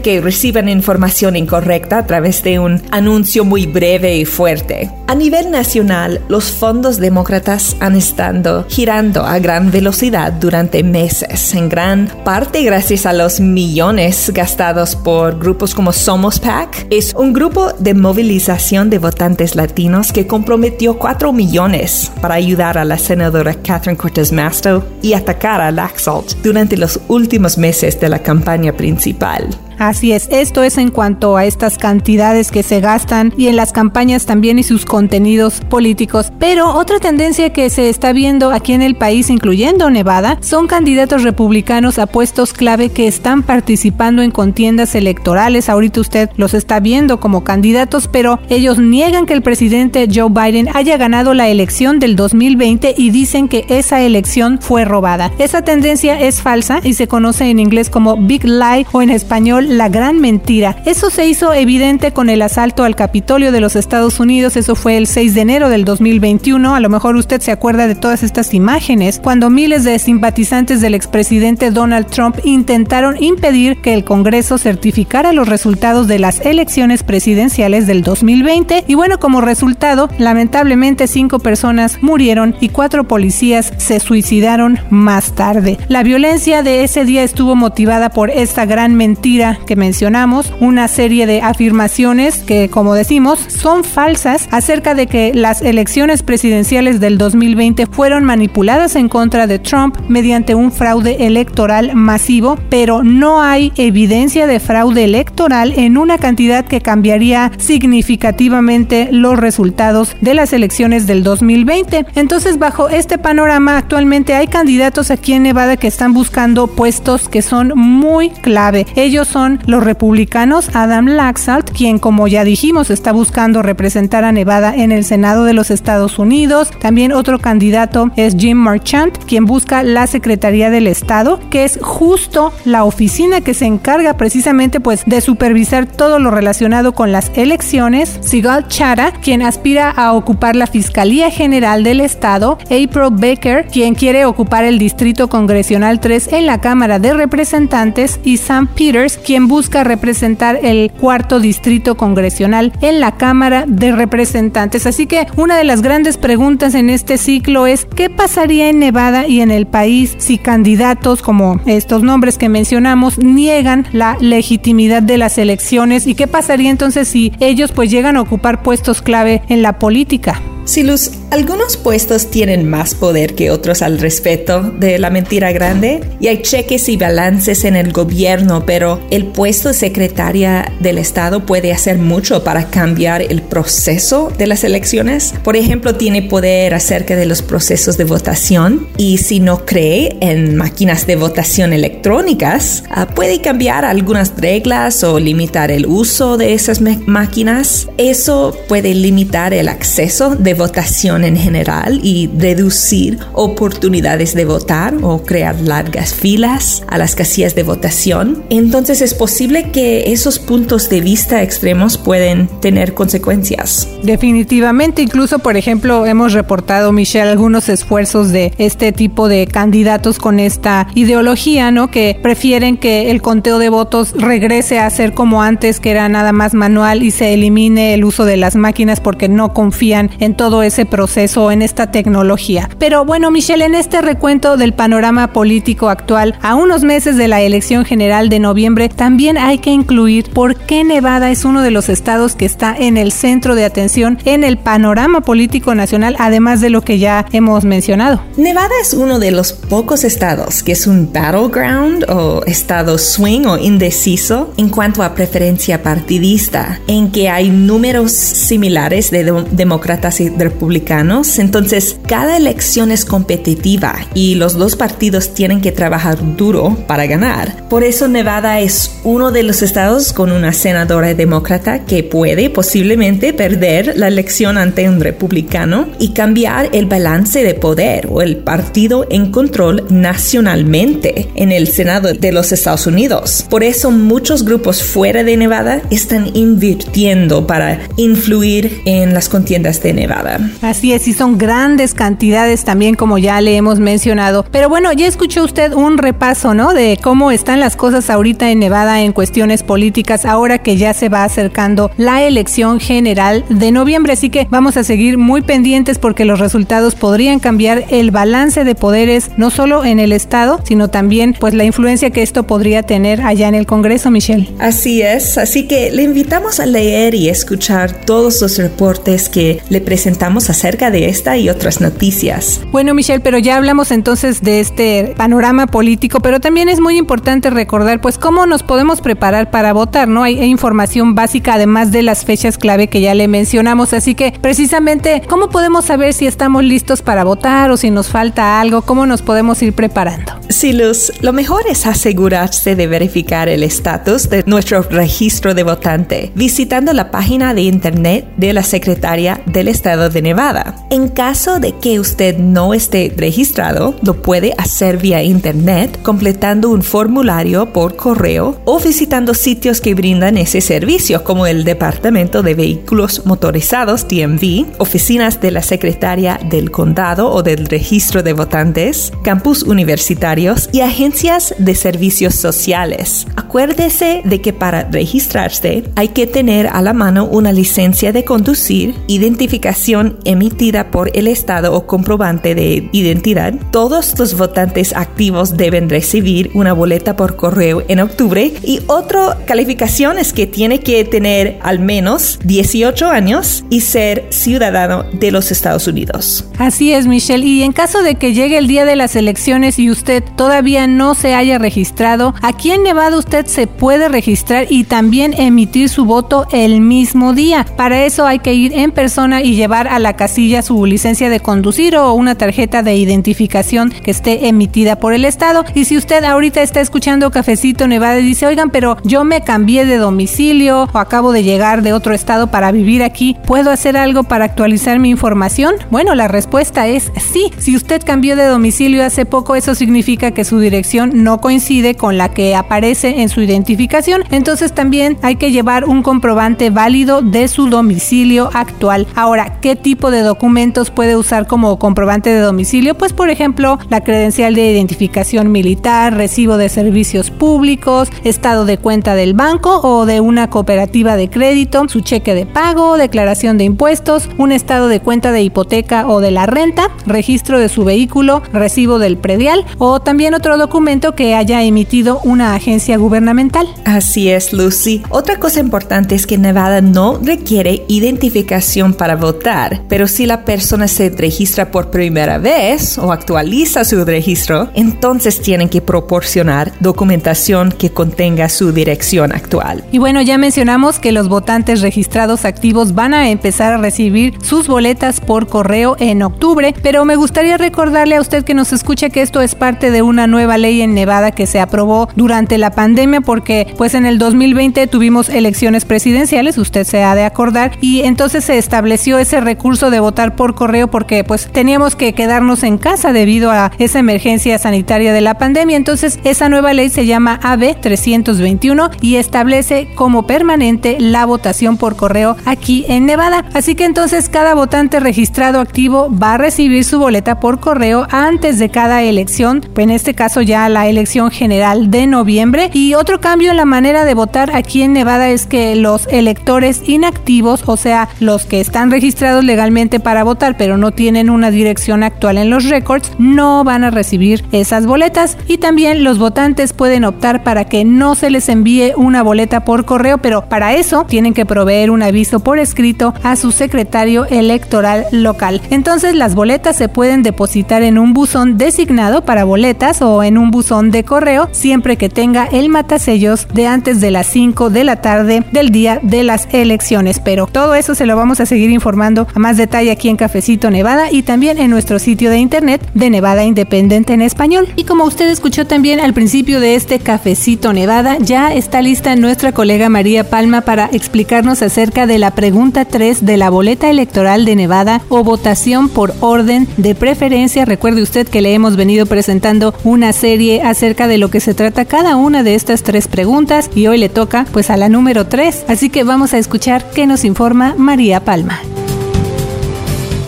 que 0.00 0.20
reciban 0.20 0.68
información 0.68 1.34
incorrecta 1.34 1.98
a 1.98 2.06
través 2.06 2.44
de 2.44 2.60
un 2.60 2.80
anuncio 2.92 3.44
muy 3.44 3.66
breve 3.66 4.16
y 4.16 4.24
fuerte. 4.24 4.90
A 5.08 5.14
nivel 5.16 5.50
nacional, 5.50 6.19
los 6.28 6.50
fondos 6.52 6.98
demócratas 6.98 7.76
han 7.80 7.96
estado 7.96 8.64
girando 8.68 9.24
a 9.24 9.38
gran 9.38 9.70
velocidad 9.70 10.32
durante 10.32 10.82
meses, 10.82 11.54
en 11.54 11.68
gran 11.68 12.08
parte 12.24 12.62
gracias 12.62 13.06
a 13.06 13.12
los 13.12 13.40
millones 13.40 14.30
gastados 14.34 14.96
por 14.96 15.38
grupos 15.38 15.74
como 15.74 15.92
Somos 15.92 16.40
PAC. 16.40 16.86
Es 16.90 17.14
un 17.14 17.32
grupo 17.32 17.72
de 17.78 17.94
movilización 17.94 18.90
de 18.90 18.98
votantes 18.98 19.54
latinos 19.54 20.12
que 20.12 20.26
comprometió 20.26 20.98
4 20.98 21.32
millones 21.32 22.10
para 22.20 22.34
ayudar 22.34 22.78
a 22.78 22.84
la 22.84 22.98
senadora 22.98 23.54
Catherine 23.54 23.96
Cortez 23.96 24.32
Masto 24.32 24.86
y 25.02 25.14
atacar 25.14 25.60
a 25.60 25.70
Laxalt 25.70 26.36
durante 26.42 26.76
los 26.76 27.00
últimos 27.08 27.58
meses 27.58 28.00
de 28.00 28.08
la 28.08 28.20
campaña 28.20 28.72
principal. 28.72 29.48
Así 29.80 30.12
es, 30.12 30.28
esto 30.30 30.62
es 30.62 30.76
en 30.76 30.90
cuanto 30.90 31.38
a 31.38 31.46
estas 31.46 31.78
cantidades 31.78 32.50
que 32.50 32.62
se 32.62 32.80
gastan 32.80 33.32
y 33.38 33.48
en 33.48 33.56
las 33.56 33.72
campañas 33.72 34.26
también 34.26 34.58
y 34.58 34.62
sus 34.62 34.84
contenidos 34.84 35.62
políticos. 35.70 36.30
Pero 36.38 36.74
otra 36.74 37.00
tendencia 37.00 37.54
que 37.54 37.70
se 37.70 37.88
está 37.88 38.12
viendo 38.12 38.50
aquí 38.50 38.74
en 38.74 38.82
el 38.82 38.94
país, 38.94 39.30
incluyendo 39.30 39.88
Nevada, 39.88 40.36
son 40.42 40.66
candidatos 40.66 41.22
republicanos 41.22 41.98
a 41.98 42.04
puestos 42.04 42.52
clave 42.52 42.90
que 42.90 43.06
están 43.06 43.42
participando 43.42 44.20
en 44.20 44.32
contiendas 44.32 44.94
electorales. 44.94 45.70
Ahorita 45.70 46.02
usted 46.02 46.28
los 46.36 46.52
está 46.52 46.78
viendo 46.78 47.18
como 47.18 47.42
candidatos, 47.42 48.06
pero 48.06 48.38
ellos 48.50 48.78
niegan 48.78 49.24
que 49.24 49.32
el 49.32 49.40
presidente 49.40 50.08
Joe 50.14 50.28
Biden 50.28 50.68
haya 50.74 50.98
ganado 50.98 51.32
la 51.32 51.48
elección 51.48 52.00
del 52.00 52.16
2020 52.16 52.96
y 52.98 53.08
dicen 53.08 53.48
que 53.48 53.64
esa 53.70 54.02
elección 54.02 54.58
fue 54.60 54.84
robada. 54.84 55.32
Esa 55.38 55.62
tendencia 55.62 56.20
es 56.20 56.42
falsa 56.42 56.80
y 56.84 56.92
se 56.92 57.08
conoce 57.08 57.48
en 57.48 57.58
inglés 57.60 57.88
como 57.88 58.18
Big 58.18 58.44
Lie 58.44 58.86
o 58.92 59.00
en 59.00 59.08
español 59.08 59.69
la 59.70 59.88
gran 59.88 60.20
mentira. 60.20 60.76
Eso 60.84 61.10
se 61.10 61.26
hizo 61.26 61.54
evidente 61.54 62.12
con 62.12 62.28
el 62.28 62.42
asalto 62.42 62.82
al 62.82 62.96
Capitolio 62.96 63.52
de 63.52 63.60
los 63.60 63.76
Estados 63.76 64.18
Unidos, 64.18 64.56
eso 64.56 64.74
fue 64.74 64.96
el 64.96 65.06
6 65.06 65.34
de 65.34 65.40
enero 65.40 65.68
del 65.68 65.84
2021, 65.84 66.74
a 66.74 66.80
lo 66.80 66.88
mejor 66.88 67.14
usted 67.14 67.40
se 67.40 67.52
acuerda 67.52 67.86
de 67.86 67.94
todas 67.94 68.24
estas 68.24 68.52
imágenes, 68.52 69.20
cuando 69.22 69.48
miles 69.48 69.84
de 69.84 69.98
simpatizantes 70.00 70.80
del 70.80 70.94
expresidente 70.94 71.70
Donald 71.70 72.08
Trump 72.08 72.38
intentaron 72.42 73.22
impedir 73.22 73.80
que 73.80 73.94
el 73.94 74.02
Congreso 74.02 74.58
certificara 74.58 75.32
los 75.32 75.48
resultados 75.48 76.08
de 76.08 76.18
las 76.18 76.40
elecciones 76.40 77.04
presidenciales 77.04 77.86
del 77.86 78.02
2020 78.02 78.84
y 78.88 78.94
bueno, 78.96 79.20
como 79.20 79.40
resultado, 79.40 80.08
lamentablemente 80.18 81.06
cinco 81.06 81.38
personas 81.38 82.02
murieron 82.02 82.56
y 82.60 82.70
cuatro 82.70 83.04
policías 83.04 83.72
se 83.78 84.00
suicidaron 84.00 84.80
más 84.90 85.36
tarde. 85.36 85.78
La 85.86 86.02
violencia 86.02 86.64
de 86.64 86.82
ese 86.82 87.04
día 87.04 87.22
estuvo 87.22 87.54
motivada 87.54 88.10
por 88.10 88.30
esta 88.30 88.64
gran 88.64 88.96
mentira 88.96 89.59
que 89.66 89.76
mencionamos, 89.76 90.52
una 90.60 90.88
serie 90.88 91.26
de 91.26 91.42
afirmaciones 91.42 92.38
que, 92.38 92.68
como 92.68 92.94
decimos, 92.94 93.38
son 93.48 93.84
falsas 93.84 94.48
acerca 94.50 94.94
de 94.94 95.06
que 95.06 95.32
las 95.34 95.62
elecciones 95.62 96.22
presidenciales 96.22 97.00
del 97.00 97.18
2020 97.18 97.86
fueron 97.86 98.24
manipuladas 98.24 98.96
en 98.96 99.08
contra 99.08 99.46
de 99.46 99.58
Trump 99.58 99.96
mediante 100.08 100.54
un 100.54 100.72
fraude 100.72 101.26
electoral 101.26 101.94
masivo, 101.94 102.58
pero 102.68 103.02
no 103.02 103.42
hay 103.42 103.72
evidencia 103.76 104.46
de 104.46 104.60
fraude 104.60 105.04
electoral 105.04 105.72
en 105.76 105.96
una 105.96 106.18
cantidad 106.18 106.64
que 106.64 106.80
cambiaría 106.80 107.52
significativamente 107.58 109.08
los 109.10 109.38
resultados 109.38 110.16
de 110.20 110.34
las 110.34 110.52
elecciones 110.52 111.06
del 111.06 111.22
2020. 111.22 112.06
Entonces, 112.14 112.58
bajo 112.58 112.88
este 112.88 113.18
panorama, 113.18 113.76
actualmente 113.76 114.34
hay 114.34 114.46
candidatos 114.46 115.10
aquí 115.10 115.32
en 115.32 115.42
Nevada 115.42 115.76
que 115.76 115.86
están 115.86 116.12
buscando 116.12 116.66
puestos 116.66 117.28
que 117.28 117.42
son 117.42 117.72
muy 117.76 118.30
clave. 118.30 118.86
Ellos 118.96 119.28
son 119.28 119.49
los 119.66 119.82
republicanos 119.82 120.70
Adam 120.74 121.06
Laxalt, 121.06 121.70
quien 121.70 121.98
como 121.98 122.28
ya 122.28 122.44
dijimos 122.44 122.90
está 122.90 123.12
buscando 123.12 123.62
representar 123.62 124.24
a 124.24 124.32
Nevada 124.32 124.74
en 124.74 124.92
el 124.92 125.04
Senado 125.04 125.44
de 125.44 125.54
los 125.54 125.70
Estados 125.70 126.18
Unidos. 126.18 126.70
También 126.80 127.12
otro 127.12 127.38
candidato 127.38 128.10
es 128.16 128.36
Jim 128.36 128.56
Marchant, 128.56 129.16
quien 129.24 129.46
busca 129.46 129.82
la 129.82 130.06
Secretaría 130.06 130.70
del 130.70 130.86
Estado, 130.86 131.40
que 131.50 131.64
es 131.64 131.78
justo 131.82 132.52
la 132.64 132.84
oficina 132.84 133.40
que 133.40 133.54
se 133.54 133.66
encarga 133.66 134.16
precisamente 134.16 134.80
pues 134.80 135.02
de 135.06 135.20
supervisar 135.20 135.86
todo 135.86 136.18
lo 136.18 136.30
relacionado 136.30 136.92
con 136.92 137.12
las 137.12 137.30
elecciones. 137.34 138.18
Sigal 138.20 138.68
Chara, 138.68 139.12
quien 139.12 139.42
aspira 139.42 139.90
a 139.90 140.12
ocupar 140.12 140.56
la 140.56 140.66
Fiscalía 140.66 141.30
General 141.30 141.82
del 141.82 142.00
Estado. 142.00 142.58
April 142.64 143.10
Baker, 143.12 143.66
quien 143.66 143.94
quiere 143.94 144.24
ocupar 144.24 144.64
el 144.64 144.78
Distrito 144.78 145.28
Congresional 145.28 146.00
3 146.00 146.32
en 146.32 146.46
la 146.46 146.60
Cámara 146.60 146.98
de 146.98 147.14
Representantes. 147.14 148.20
Y 148.24 148.36
Sam 148.36 148.68
Peters, 148.68 149.18
quien 149.18 149.39
busca 149.48 149.84
representar 149.84 150.58
el 150.62 150.90
cuarto 150.90 151.40
distrito 151.40 151.96
congresional 151.96 152.72
en 152.80 153.00
la 153.00 153.16
Cámara 153.16 153.64
de 153.66 153.92
Representantes. 153.92 154.86
Así 154.86 155.06
que 155.06 155.26
una 155.36 155.56
de 155.56 155.64
las 155.64 155.82
grandes 155.82 156.16
preguntas 156.16 156.74
en 156.74 156.90
este 156.90 157.18
ciclo 157.18 157.66
es 157.66 157.84
¿qué 157.84 158.10
pasaría 158.10 158.68
en 158.68 158.78
Nevada 158.78 159.26
y 159.26 159.40
en 159.40 159.50
el 159.50 159.66
país 159.66 160.14
si 160.18 160.38
candidatos 160.38 161.22
como 161.22 161.60
estos 161.66 162.02
nombres 162.02 162.38
que 162.38 162.48
mencionamos 162.48 163.18
niegan 163.18 163.86
la 163.92 164.16
legitimidad 164.20 165.02
de 165.02 165.18
las 165.18 165.38
elecciones 165.38 166.06
y 166.06 166.14
qué 166.14 166.26
pasaría 166.26 166.70
entonces 166.70 167.08
si 167.08 167.32
ellos 167.40 167.72
pues 167.72 167.90
llegan 167.90 168.16
a 168.16 168.22
ocupar 168.22 168.62
puestos 168.62 169.02
clave 169.02 169.42
en 169.48 169.62
la 169.62 169.78
política? 169.78 170.40
Si 170.64 170.82
los 170.82 171.19
algunos 171.30 171.76
puestos 171.76 172.28
tienen 172.30 172.68
más 172.68 172.94
poder 172.94 173.34
que 173.34 173.50
otros 173.50 173.82
al 173.82 173.98
respecto 174.00 174.62
de 174.62 174.98
la 174.98 175.10
mentira 175.10 175.52
grande 175.52 176.00
y 176.18 176.26
hay 176.26 176.42
cheques 176.42 176.88
y 176.88 176.96
balances 176.96 177.64
en 177.64 177.76
el 177.76 177.92
gobierno, 177.92 178.64
pero 178.66 179.00
el 179.10 179.26
puesto 179.26 179.68
de 179.68 179.74
secretaria 179.74 180.72
del 180.80 180.98
Estado 180.98 181.46
puede 181.46 181.72
hacer 181.72 181.98
mucho 181.98 182.42
para 182.42 182.68
cambiar 182.68 183.22
el 183.22 183.42
proceso 183.42 184.32
de 184.36 184.48
las 184.48 184.64
elecciones. 184.64 185.32
Por 185.44 185.56
ejemplo, 185.56 185.94
tiene 185.94 186.22
poder 186.22 186.74
acerca 186.74 187.14
de 187.14 187.26
los 187.26 187.42
procesos 187.42 187.96
de 187.96 188.04
votación 188.04 188.88
y 188.96 189.18
si 189.18 189.38
no 189.38 189.64
cree 189.64 190.16
en 190.20 190.56
máquinas 190.56 191.06
de 191.06 191.14
votación 191.14 191.72
electrónicas, 191.72 192.82
ah, 192.90 193.06
puede 193.06 193.40
cambiar 193.40 193.84
algunas 193.84 194.32
reglas 194.36 195.04
o 195.04 195.20
limitar 195.20 195.70
el 195.70 195.86
uso 195.86 196.36
de 196.36 196.54
esas 196.54 196.80
máquinas. 196.80 197.88
Eso 197.98 198.56
puede 198.68 198.94
limitar 198.94 199.54
el 199.54 199.68
acceso 199.68 200.34
de 200.34 200.54
votación 200.54 201.19
en 201.24 201.36
general 201.36 202.00
y 202.02 202.28
reducir 202.36 203.18
oportunidades 203.32 204.34
de 204.34 204.44
votar 204.44 204.94
o 205.02 205.22
crear 205.22 205.60
largas 205.60 206.14
filas 206.14 206.82
a 206.88 206.98
las 206.98 207.14
casillas 207.14 207.54
de 207.54 207.62
votación. 207.62 208.42
Entonces 208.50 209.00
es 209.02 209.14
posible 209.14 209.70
que 209.70 210.12
esos 210.12 210.38
puntos 210.38 210.88
de 210.88 211.00
vista 211.00 211.42
extremos 211.42 211.98
pueden 211.98 212.48
tener 212.60 212.94
consecuencias. 212.94 213.88
Definitivamente, 214.02 215.02
incluso 215.02 215.38
por 215.38 215.56
ejemplo 215.56 216.06
hemos 216.06 216.32
reportado, 216.32 216.92
Michelle, 216.92 217.30
algunos 217.30 217.68
esfuerzos 217.68 218.30
de 218.30 218.52
este 218.58 218.92
tipo 218.92 219.28
de 219.28 219.46
candidatos 219.46 220.18
con 220.18 220.40
esta 220.40 220.86
ideología, 220.94 221.70
¿no? 221.70 221.90
Que 221.90 222.18
prefieren 222.22 222.76
que 222.76 223.10
el 223.10 223.22
conteo 223.22 223.58
de 223.58 223.68
votos 223.68 224.12
regrese 224.16 224.78
a 224.78 224.88
ser 224.90 225.12
como 225.12 225.42
antes, 225.42 225.80
que 225.80 225.90
era 225.90 226.08
nada 226.08 226.32
más 226.32 226.54
manual 226.54 227.02
y 227.02 227.10
se 227.10 227.34
elimine 227.34 227.94
el 227.94 228.04
uso 228.04 228.24
de 228.24 228.36
las 228.36 228.56
máquinas 228.56 229.00
porque 229.00 229.28
no 229.28 229.52
confían 229.54 230.10
en 230.20 230.34
todo 230.34 230.62
ese 230.62 230.86
proceso, 230.86 231.09
en 231.16 231.62
esta 231.62 231.90
tecnología. 231.90 232.68
Pero 232.78 233.04
bueno, 233.04 233.30
Michelle, 233.30 233.64
en 233.64 233.74
este 233.74 234.00
recuento 234.00 234.56
del 234.56 234.72
panorama 234.72 235.32
político 235.32 235.88
actual, 235.88 236.38
a 236.40 236.54
unos 236.54 236.82
meses 236.82 237.16
de 237.16 237.26
la 237.26 237.40
elección 237.40 237.84
general 237.84 238.28
de 238.28 238.38
noviembre, 238.38 238.88
también 238.88 239.36
hay 239.36 239.58
que 239.58 239.70
incluir 239.70 240.30
por 240.30 240.56
qué 240.56 240.84
Nevada 240.84 241.30
es 241.30 241.44
uno 241.44 241.62
de 241.62 241.72
los 241.72 241.88
estados 241.88 242.36
que 242.36 242.46
está 242.46 242.76
en 242.76 242.96
el 242.96 243.12
centro 243.12 243.54
de 243.54 243.64
atención 243.64 244.18
en 244.24 244.44
el 244.44 244.56
panorama 244.56 245.20
político 245.20 245.74
nacional, 245.74 246.14
además 246.18 246.60
de 246.60 246.70
lo 246.70 246.82
que 246.82 246.98
ya 246.98 247.26
hemos 247.32 247.64
mencionado. 247.64 248.22
Nevada 248.36 248.74
es 248.80 248.94
uno 248.94 249.18
de 249.18 249.32
los 249.32 249.52
pocos 249.52 250.04
estados 250.04 250.62
que 250.62 250.72
es 250.72 250.86
un 250.86 251.12
battleground 251.12 252.04
o 252.08 252.42
estado 252.46 252.98
swing 252.98 253.46
o 253.46 253.58
indeciso 253.58 254.52
en 254.56 254.68
cuanto 254.68 255.02
a 255.02 255.14
preferencia 255.14 255.82
partidista, 255.82 256.80
en 256.86 257.10
que 257.10 257.28
hay 257.28 257.50
números 257.50 258.12
similares 258.12 259.10
de 259.10 259.24
demócratas 259.50 260.20
y 260.20 260.28
republicanos. 260.28 260.99
Entonces, 261.00 261.96
cada 262.06 262.36
elección 262.36 262.90
es 262.90 263.06
competitiva 263.06 263.94
y 264.14 264.34
los 264.34 264.54
dos 264.54 264.76
partidos 264.76 265.32
tienen 265.32 265.62
que 265.62 265.72
trabajar 265.72 266.36
duro 266.36 266.76
para 266.86 267.06
ganar. 267.06 267.68
Por 267.68 267.84
eso 267.84 268.06
Nevada 268.06 268.60
es 268.60 268.90
uno 269.02 269.30
de 269.30 269.42
los 269.42 269.62
estados 269.62 270.12
con 270.12 270.30
una 270.30 270.52
senadora 270.52 271.14
demócrata 271.14 271.86
que 271.86 272.02
puede 272.02 272.50
posiblemente 272.50 273.32
perder 273.32 273.94
la 273.96 274.08
elección 274.08 274.58
ante 274.58 274.88
un 274.90 275.00
republicano 275.00 275.88
y 275.98 276.10
cambiar 276.10 276.68
el 276.72 276.84
balance 276.84 277.42
de 277.42 277.54
poder 277.54 278.06
o 278.10 278.20
el 278.20 278.36
partido 278.36 279.06
en 279.10 279.30
control 279.30 279.86
nacionalmente 279.88 281.28
en 281.34 281.50
el 281.50 281.68
Senado 281.68 282.12
de 282.12 282.32
los 282.32 282.52
Estados 282.52 282.86
Unidos. 282.86 283.46
Por 283.48 283.64
eso 283.64 283.90
muchos 283.90 284.44
grupos 284.44 284.82
fuera 284.82 285.24
de 285.24 285.36
Nevada 285.38 285.80
están 285.90 286.36
invirtiendo 286.36 287.46
para 287.46 287.80
influir 287.96 288.82
en 288.84 289.14
las 289.14 289.30
contiendas 289.30 289.82
de 289.82 289.94
Nevada. 289.94 290.50
Así 290.60 290.89
así 290.92 291.10
es, 291.10 291.16
y 291.16 291.18
son 291.18 291.38
grandes 291.38 291.94
cantidades 291.94 292.64
también 292.64 292.94
como 292.94 293.18
ya 293.18 293.40
le 293.40 293.56
hemos 293.56 293.78
mencionado. 293.78 294.44
Pero 294.50 294.68
bueno, 294.68 294.92
ya 294.92 295.06
escuchó 295.06 295.44
usted 295.44 295.72
un 295.72 295.98
repaso, 295.98 296.54
¿no? 296.54 296.72
De 296.72 296.98
cómo 297.02 297.30
están 297.30 297.60
las 297.60 297.76
cosas 297.76 298.10
ahorita 298.10 298.50
en 298.50 298.60
Nevada 298.60 299.02
en 299.02 299.12
cuestiones 299.12 299.62
políticas, 299.62 300.24
ahora 300.24 300.58
que 300.58 300.76
ya 300.76 300.94
se 300.94 301.08
va 301.08 301.24
acercando 301.24 301.90
la 301.96 302.22
elección 302.22 302.80
general 302.80 303.44
de 303.48 303.72
noviembre. 303.72 304.14
Así 304.14 304.30
que 304.30 304.46
vamos 304.50 304.76
a 304.76 304.84
seguir 304.84 305.18
muy 305.18 305.42
pendientes 305.42 305.98
porque 305.98 306.24
los 306.24 306.38
resultados 306.38 306.94
podrían 306.94 307.40
cambiar 307.40 307.84
el 307.90 308.10
balance 308.10 308.64
de 308.64 308.74
poderes, 308.74 309.30
no 309.36 309.50
solo 309.50 309.84
en 309.84 310.00
el 310.00 310.12
Estado, 310.12 310.60
sino 310.64 310.88
también 310.88 311.34
pues 311.38 311.54
la 311.54 311.64
influencia 311.64 312.10
que 312.10 312.22
esto 312.22 312.44
podría 312.44 312.82
tener 312.82 313.20
allá 313.22 313.48
en 313.48 313.54
el 313.54 313.66
Congreso, 313.66 314.10
Michelle. 314.10 314.48
Así 314.58 315.02
es, 315.02 315.38
así 315.38 315.66
que 315.66 315.90
le 315.90 316.02
invitamos 316.02 316.60
a 316.60 316.66
leer 316.66 317.14
y 317.14 317.28
escuchar 317.28 317.92
todos 317.92 318.40
los 318.40 318.58
reportes 318.58 319.28
que 319.28 319.60
le 319.68 319.80
presentamos 319.80 320.48
acerca 320.50 320.69
de 320.70 321.08
esta 321.08 321.36
y 321.36 321.48
otras 321.48 321.80
noticias. 321.80 322.60
Bueno, 322.70 322.94
Michelle, 322.94 323.20
pero 323.20 323.38
ya 323.38 323.56
hablamos 323.56 323.90
entonces 323.90 324.40
de 324.40 324.60
este 324.60 325.14
panorama 325.16 325.66
político, 325.66 326.20
pero 326.20 326.38
también 326.38 326.68
es 326.68 326.80
muy 326.80 326.96
importante 326.96 327.50
recordar 327.50 328.00
pues 328.00 328.18
cómo 328.18 328.46
nos 328.46 328.62
podemos 328.62 329.00
preparar 329.00 329.50
para 329.50 329.72
votar, 329.72 330.06
¿no? 330.06 330.22
Hay, 330.22 330.40
información 330.40 331.14
básica 331.14 331.54
además 331.54 331.90
de 331.92 332.02
las 332.02 332.24
fechas 332.24 332.56
clave 332.56 332.88
que 332.88 333.00
ya 333.00 333.14
le 333.14 333.28
mencionamos, 333.28 333.92
así 333.92 334.14
que 334.14 334.32
precisamente, 334.40 335.22
¿cómo 335.28 335.48
podemos 335.48 335.84
saber 335.84 336.14
si 336.14 336.26
estamos 336.26 336.64
listos 336.64 337.02
para 337.02 337.24
votar 337.24 337.70
o 337.70 337.76
si 337.76 337.90
nos 337.90 338.08
falta 338.08 338.60
algo? 338.60 338.82
¿Cómo 338.82 339.06
nos 339.06 339.22
podemos 339.22 339.62
ir 339.62 339.72
preparando? 339.72 340.32
Sí, 340.48 340.72
Luz, 340.72 341.12
lo 341.20 341.32
mejor 341.32 341.62
es 341.68 341.86
asegurarse 341.86 342.76
de 342.76 342.86
verificar 342.86 343.48
el 343.48 343.62
estatus 343.62 344.30
de 344.30 344.44
nuestro 344.46 344.82
registro 344.82 345.54
de 345.54 345.62
votante 345.62 346.32
visitando 346.34 346.92
la 346.92 347.10
página 347.10 347.54
de 347.54 347.62
internet 347.62 348.26
de 348.36 348.52
la 348.52 348.62
Secretaria 348.62 349.40
del 349.46 349.68
Estado 349.68 350.10
de 350.10 350.22
Nevada. 350.22 350.59
En 350.90 351.08
caso 351.08 351.60
de 351.60 351.72
que 351.72 352.00
usted 352.00 352.38
no 352.38 352.74
esté 352.74 353.12
registrado, 353.16 353.94
lo 354.02 354.22
puede 354.22 354.54
hacer 354.58 354.96
vía 354.98 355.22
internet 355.22 356.02
completando 356.02 356.70
un 356.70 356.82
formulario 356.82 357.72
por 357.72 357.96
correo 357.96 358.60
o 358.64 358.80
visitando 358.80 359.34
sitios 359.34 359.80
que 359.80 359.94
brindan 359.94 360.36
ese 360.36 360.60
servicio 360.60 361.22
como 361.24 361.46
el 361.46 361.64
Departamento 361.64 362.42
de 362.42 362.54
Vehículos 362.54 363.22
Motorizados 363.24 364.06
DMV, 364.08 364.66
oficinas 364.78 365.40
de 365.40 365.50
la 365.50 365.62
Secretaria 365.62 366.40
del 366.50 366.70
Condado 366.70 367.30
o 367.30 367.42
del 367.42 367.66
Registro 367.66 368.22
de 368.22 368.32
Votantes, 368.32 369.12
campus 369.22 369.62
universitarios 369.62 370.68
y 370.72 370.80
agencias 370.80 371.54
de 371.58 371.74
servicios 371.74 372.34
sociales. 372.34 373.26
Acuérdese 373.36 374.22
de 374.24 374.40
que 374.40 374.52
para 374.52 374.84
registrarse 374.84 375.84
hay 375.96 376.08
que 376.08 376.26
tener 376.26 376.66
a 376.66 376.82
la 376.82 376.92
mano 376.92 377.26
una 377.26 377.52
licencia 377.52 378.12
de 378.12 378.24
conducir, 378.24 378.94
identificación 379.06 380.18
emitida 380.24 380.49
por 380.90 381.10
el 381.14 381.26
Estado 381.26 381.72
o 381.72 381.86
comprobante 381.86 382.54
de 382.54 382.88
identidad. 382.92 383.54
Todos 383.70 384.18
los 384.18 384.36
votantes 384.36 384.94
activos 384.94 385.56
deben 385.56 385.88
recibir 385.88 386.50
una 386.52 386.74
boleta 386.74 387.16
por 387.16 387.36
correo 387.36 387.82
en 387.88 388.00
octubre 388.00 388.52
y 388.62 388.80
otra 388.86 389.38
calificación 389.46 390.18
es 390.18 390.32
que 390.32 390.46
tiene 390.46 390.80
que 390.80 391.04
tener 391.04 391.58
al 391.62 391.78
menos 391.78 392.38
18 392.44 393.08
años 393.08 393.64
y 393.70 393.80
ser 393.80 394.26
ciudadano 394.30 395.04
de 395.12 395.30
los 395.30 395.50
Estados 395.50 395.86
Unidos. 395.86 396.44
Así 396.58 396.92
es, 396.92 397.06
Michelle. 397.06 397.46
Y 397.46 397.62
en 397.62 397.72
caso 397.72 398.02
de 398.02 398.16
que 398.16 398.34
llegue 398.34 398.58
el 398.58 398.66
día 398.66 398.84
de 398.84 398.96
las 398.96 399.16
elecciones 399.16 399.78
y 399.78 399.90
usted 399.90 400.22
todavía 400.36 400.86
no 400.86 401.14
se 401.14 401.34
haya 401.34 401.58
registrado, 401.58 402.34
aquí 402.42 402.70
en 402.70 402.82
Nevada 402.82 403.16
usted 403.16 403.46
se 403.46 403.66
puede 403.66 404.08
registrar 404.08 404.66
y 404.68 404.84
también 404.84 405.32
emitir 405.32 405.88
su 405.88 406.04
voto 406.04 406.46
el 406.52 406.82
mismo 406.82 407.32
día. 407.32 407.64
Para 407.76 408.04
eso 408.04 408.26
hay 408.26 408.40
que 408.40 408.52
ir 408.52 408.74
en 408.74 408.92
persona 408.92 409.42
y 409.42 409.54
llevar 409.54 409.88
a 409.88 409.98
la 409.98 410.14
casilla 410.16 410.39
su 410.62 410.86
licencia 410.86 411.28
de 411.28 411.40
conducir 411.40 411.96
o 411.96 412.12
una 412.14 412.34
tarjeta 412.34 412.82
de 412.82 412.96
identificación 412.96 413.90
que 413.90 414.10
esté 414.10 414.48
emitida 414.48 414.96
por 414.96 415.12
el 415.12 415.24
Estado. 415.24 415.64
Y 415.74 415.84
si 415.84 415.96
usted 415.96 416.24
ahorita 416.24 416.62
está 416.62 416.80
escuchando 416.80 417.30
Cafecito 417.30 417.86
Nevada 417.86 418.18
y 418.18 418.24
dice, 418.24 418.46
oigan, 418.46 418.70
pero 418.70 418.96
yo 419.04 419.24
me 419.24 419.42
cambié 419.42 419.84
de 419.84 419.98
domicilio 419.98 420.88
o 420.92 420.98
acabo 420.98 421.32
de 421.32 421.42
llegar 421.42 421.82
de 421.82 421.92
otro 421.92 422.14
estado 422.14 422.50
para 422.50 422.72
vivir 422.72 423.02
aquí, 423.02 423.36
¿puedo 423.46 423.70
hacer 423.70 423.96
algo 423.96 424.24
para 424.24 424.46
actualizar 424.46 424.98
mi 424.98 425.10
información? 425.10 425.74
Bueno, 425.90 426.14
la 426.14 426.28
respuesta 426.28 426.86
es 426.88 427.12
sí. 427.32 427.52
Si 427.58 427.76
usted 427.76 428.02
cambió 428.04 428.36
de 428.36 428.46
domicilio 428.46 429.04
hace 429.04 429.26
poco, 429.26 429.56
eso 429.56 429.74
significa 429.74 430.30
que 430.30 430.44
su 430.44 430.58
dirección 430.58 431.22
no 431.22 431.40
coincide 431.40 431.94
con 431.94 432.16
la 432.16 432.30
que 432.30 432.54
aparece 432.54 433.20
en 433.20 433.28
su 433.28 433.42
identificación. 433.42 434.24
Entonces 434.30 434.74
también 434.74 435.18
hay 435.22 435.36
que 435.36 435.52
llevar 435.52 435.84
un 435.84 436.02
comprobante 436.02 436.70
válido 436.70 437.22
de 437.22 437.48
su 437.48 437.68
domicilio 437.68 438.50
actual. 438.54 439.06
Ahora, 439.14 439.60
¿qué 439.60 439.76
tipo 439.76 440.10
de 440.10 440.22
documentos 440.30 440.92
puede 440.92 441.16
usar 441.16 441.48
como 441.48 441.76
comprobante 441.80 442.30
de 442.30 442.38
domicilio? 442.38 442.94
Pues 442.94 443.12
por 443.12 443.30
ejemplo, 443.30 443.80
la 443.88 444.02
credencial 444.02 444.54
de 444.54 444.70
identificación 444.70 445.50
militar, 445.50 446.14
recibo 446.14 446.56
de 446.56 446.68
servicios 446.68 447.32
públicos, 447.32 448.10
estado 448.22 448.64
de 448.64 448.78
cuenta 448.78 449.16
del 449.16 449.34
banco 449.34 449.80
o 449.82 450.06
de 450.06 450.20
una 450.20 450.48
cooperativa 450.48 451.16
de 451.16 451.28
crédito, 451.28 451.88
su 451.88 452.00
cheque 452.00 452.36
de 452.36 452.46
pago, 452.46 452.96
declaración 452.96 453.58
de 453.58 453.64
impuestos, 453.64 454.28
un 454.38 454.52
estado 454.52 454.86
de 454.86 455.00
cuenta 455.00 455.32
de 455.32 455.42
hipoteca 455.42 456.06
o 456.06 456.20
de 456.20 456.30
la 456.30 456.46
renta, 456.46 456.90
registro 457.06 457.58
de 457.58 457.68
su 457.68 457.84
vehículo, 457.84 458.42
recibo 458.52 459.00
del 459.00 459.16
predial 459.18 459.66
o 459.78 459.98
también 459.98 460.34
otro 460.34 460.58
documento 460.58 461.16
que 461.16 461.34
haya 461.34 461.64
emitido 461.64 462.20
una 462.22 462.54
agencia 462.54 462.96
gubernamental. 462.98 463.66
Así 463.84 464.30
es, 464.30 464.52
Lucy. 464.52 465.02
Otra 465.08 465.40
cosa 465.40 465.58
importante 465.58 466.14
es 466.14 466.24
que 466.28 466.38
Nevada 466.38 466.80
no 466.80 467.18
requiere 467.20 467.84
identificación 467.88 468.94
para 468.94 469.16
votar, 469.16 469.82
pero 469.88 470.06
si 470.20 470.26
la 470.26 470.44
persona 470.44 470.86
se 470.86 471.08
registra 471.08 471.70
por 471.70 471.90
primera 471.90 472.36
vez 472.36 472.98
o 472.98 473.10
actualiza 473.10 473.86
su 473.86 474.04
registro, 474.04 474.68
entonces 474.74 475.40
tienen 475.40 475.70
que 475.70 475.80
proporcionar 475.80 476.72
documentación 476.78 477.72
que 477.72 477.88
contenga 477.88 478.50
su 478.50 478.70
dirección 478.70 479.32
actual. 479.32 479.82
Y 479.92 479.96
bueno, 479.96 480.20
ya 480.20 480.36
mencionamos 480.36 480.98
que 480.98 481.12
los 481.12 481.30
votantes 481.30 481.80
registrados 481.80 482.44
activos 482.44 482.94
van 482.94 483.14
a 483.14 483.30
empezar 483.30 483.72
a 483.72 483.78
recibir 483.78 484.34
sus 484.42 484.68
boletas 484.68 485.22
por 485.22 485.48
correo 485.48 485.96
en 485.98 486.22
octubre, 486.22 486.74
pero 486.82 487.06
me 487.06 487.16
gustaría 487.16 487.56
recordarle 487.56 488.16
a 488.16 488.20
usted 488.20 488.44
que 488.44 488.52
nos 488.52 488.74
escuche 488.74 489.08
que 489.08 489.22
esto 489.22 489.40
es 489.40 489.54
parte 489.54 489.90
de 489.90 490.02
una 490.02 490.26
nueva 490.26 490.58
ley 490.58 490.82
en 490.82 490.92
Nevada 490.92 491.30
que 491.30 491.46
se 491.46 491.60
aprobó 491.60 492.10
durante 492.14 492.58
la 492.58 492.72
pandemia 492.72 493.22
porque 493.22 493.72
pues 493.78 493.94
en 493.94 494.04
el 494.04 494.18
2020 494.18 494.86
tuvimos 494.86 495.30
elecciones 495.30 495.86
presidenciales, 495.86 496.58
usted 496.58 496.84
se 496.84 497.04
ha 497.04 497.14
de 497.14 497.24
acordar, 497.24 497.72
y 497.80 498.02
entonces 498.02 498.44
se 498.44 498.58
estableció 498.58 499.18
ese 499.18 499.40
recurso 499.40 499.88
de 499.88 500.09
votar 500.10 500.34
por 500.34 500.56
correo 500.56 500.88
porque 500.88 501.22
pues 501.22 501.48
teníamos 501.52 501.94
que 501.94 502.14
quedarnos 502.14 502.64
en 502.64 502.78
casa 502.78 503.12
debido 503.12 503.52
a 503.52 503.70
esa 503.78 504.00
emergencia 504.00 504.58
sanitaria 504.58 505.12
de 505.12 505.20
la 505.20 505.34
pandemia. 505.34 505.76
Entonces 505.76 506.18
esa 506.24 506.48
nueva 506.48 506.72
ley 506.72 506.90
se 506.90 507.06
llama 507.06 507.38
AB 507.44 507.80
321 507.80 508.90
y 509.00 509.16
establece 509.16 509.88
como 509.94 510.26
permanente 510.26 510.96
la 510.98 511.26
votación 511.26 511.76
por 511.76 511.94
correo 511.94 512.36
aquí 512.44 512.84
en 512.88 513.06
Nevada. 513.06 513.44
Así 513.54 513.76
que 513.76 513.84
entonces 513.84 514.28
cada 514.28 514.54
votante 514.54 514.98
registrado 514.98 515.60
activo 515.60 516.08
va 516.10 516.34
a 516.34 516.38
recibir 516.38 516.84
su 516.84 516.98
boleta 516.98 517.38
por 517.38 517.60
correo 517.60 518.08
antes 518.10 518.58
de 518.58 518.68
cada 518.68 519.04
elección, 519.04 519.64
en 519.76 519.90
este 519.90 520.14
caso 520.14 520.42
ya 520.42 520.68
la 520.68 520.88
elección 520.88 521.30
general 521.30 521.92
de 521.92 522.08
noviembre. 522.08 522.70
Y 522.72 522.94
otro 522.94 523.20
cambio 523.20 523.52
en 523.52 523.58
la 523.58 523.64
manera 523.64 524.04
de 524.04 524.14
votar 524.14 524.56
aquí 524.56 524.82
en 524.82 524.92
Nevada 524.92 525.28
es 525.28 525.46
que 525.46 525.76
los 525.76 526.08
electores 526.08 526.82
inactivos, 526.88 527.62
o 527.66 527.76
sea, 527.76 528.08
los 528.18 528.44
que 528.44 528.60
están 528.60 528.90
registrados 528.90 529.44
legalmente 529.44 529.99
para 530.00 530.24
votar 530.24 530.56
pero 530.56 530.76
no 530.76 530.90
tienen 530.90 531.30
una 531.30 531.50
dirección 531.50 532.02
actual 532.02 532.38
en 532.38 532.50
los 532.50 532.68
récords, 532.68 533.12
no 533.18 533.64
van 533.64 533.84
a 533.84 533.90
recibir 533.90 534.44
esas 534.52 534.86
boletas. 534.86 535.36
Y 535.46 535.58
también 535.58 536.04
los 536.04 536.18
votantes 536.18 536.72
pueden 536.72 537.04
optar 537.04 537.42
para 537.42 537.64
que 537.64 537.84
no 537.84 538.14
se 538.14 538.30
les 538.30 538.48
envíe 538.48 538.92
una 538.96 539.22
boleta 539.22 539.64
por 539.64 539.84
correo, 539.84 540.18
pero 540.18 540.46
para 540.48 540.74
eso 540.74 541.04
tienen 541.08 541.34
que 541.34 541.46
proveer 541.46 541.90
un 541.90 542.02
aviso 542.02 542.40
por 542.40 542.58
escrito 542.58 543.14
a 543.22 543.36
su 543.36 543.52
secretario 543.52 544.26
electoral 544.26 545.06
local. 545.12 545.60
Entonces 545.70 546.14
las 546.14 546.34
boletas 546.34 546.76
se 546.76 546.88
pueden 546.88 547.22
depositar 547.22 547.82
en 547.82 547.98
un 547.98 548.12
buzón 548.12 548.56
designado 548.56 549.24
para 549.24 549.44
boletas 549.44 550.02
o 550.02 550.22
en 550.22 550.38
un 550.38 550.50
buzón 550.50 550.90
de 550.90 551.04
correo 551.04 551.48
siempre 551.52 551.96
que 551.96 552.08
tenga 552.08 552.46
el 552.46 552.68
matasellos 552.68 553.46
de 553.52 553.66
antes 553.66 554.00
de 554.00 554.10
las 554.10 554.26
5 554.26 554.70
de 554.70 554.84
la 554.84 554.96
tarde 554.96 555.44
del 555.52 555.70
día 555.70 556.00
de 556.02 556.22
las 556.22 556.48
elecciones. 556.52 557.20
Pero 557.20 557.46
todo 557.46 557.74
eso 557.74 557.94
se 557.94 558.06
lo 558.06 558.16
vamos 558.16 558.40
a 558.40 558.46
seguir 558.46 558.70
informando 558.70 559.26
a 559.34 559.38
más 559.38 559.56
detalle 559.56 559.89
aquí 559.90 560.08
en 560.08 560.16
Cafecito 560.16 560.70
Nevada 560.70 561.10
y 561.10 561.22
también 561.22 561.58
en 561.58 561.70
nuestro 561.70 561.98
sitio 561.98 562.30
de 562.30 562.38
internet 562.38 562.80
de 562.94 563.10
Nevada 563.10 563.44
Independiente 563.44 564.12
en 564.12 564.22
español. 564.22 564.68
Y 564.76 564.84
como 564.84 565.04
usted 565.04 565.28
escuchó 565.28 565.66
también 565.66 566.00
al 566.00 566.14
principio 566.14 566.60
de 566.60 566.74
este 566.74 566.98
Cafecito 566.98 567.72
Nevada, 567.72 568.18
ya 568.20 568.52
está 568.54 568.82
lista 568.82 569.16
nuestra 569.16 569.52
colega 569.52 569.88
María 569.88 570.28
Palma 570.28 570.62
para 570.62 570.88
explicarnos 570.92 571.62
acerca 571.62 572.06
de 572.06 572.18
la 572.18 572.32
pregunta 572.32 572.84
3 572.84 573.24
de 573.24 573.36
la 573.36 573.50
boleta 573.50 573.90
electoral 573.90 574.44
de 574.44 574.56
Nevada 574.56 575.02
o 575.08 575.24
votación 575.24 575.88
por 575.88 576.14
orden 576.20 576.68
de 576.76 576.94
preferencia. 576.94 577.64
Recuerde 577.64 578.02
usted 578.02 578.28
que 578.28 578.42
le 578.42 578.54
hemos 578.54 578.76
venido 578.76 579.06
presentando 579.06 579.74
una 579.84 580.12
serie 580.12 580.62
acerca 580.62 581.08
de 581.08 581.18
lo 581.18 581.30
que 581.30 581.40
se 581.40 581.54
trata 581.54 581.84
cada 581.84 582.16
una 582.16 582.42
de 582.42 582.54
estas 582.54 582.82
tres 582.82 583.08
preguntas 583.08 583.70
y 583.74 583.86
hoy 583.86 583.98
le 583.98 584.08
toca 584.08 584.46
pues 584.52 584.70
a 584.70 584.76
la 584.76 584.88
número 584.88 585.26
3. 585.26 585.66
Así 585.68 585.90
que 585.90 586.04
vamos 586.04 586.34
a 586.34 586.38
escuchar 586.38 586.90
qué 586.94 587.06
nos 587.06 587.24
informa 587.24 587.74
María 587.76 588.24
Palma. 588.24 588.60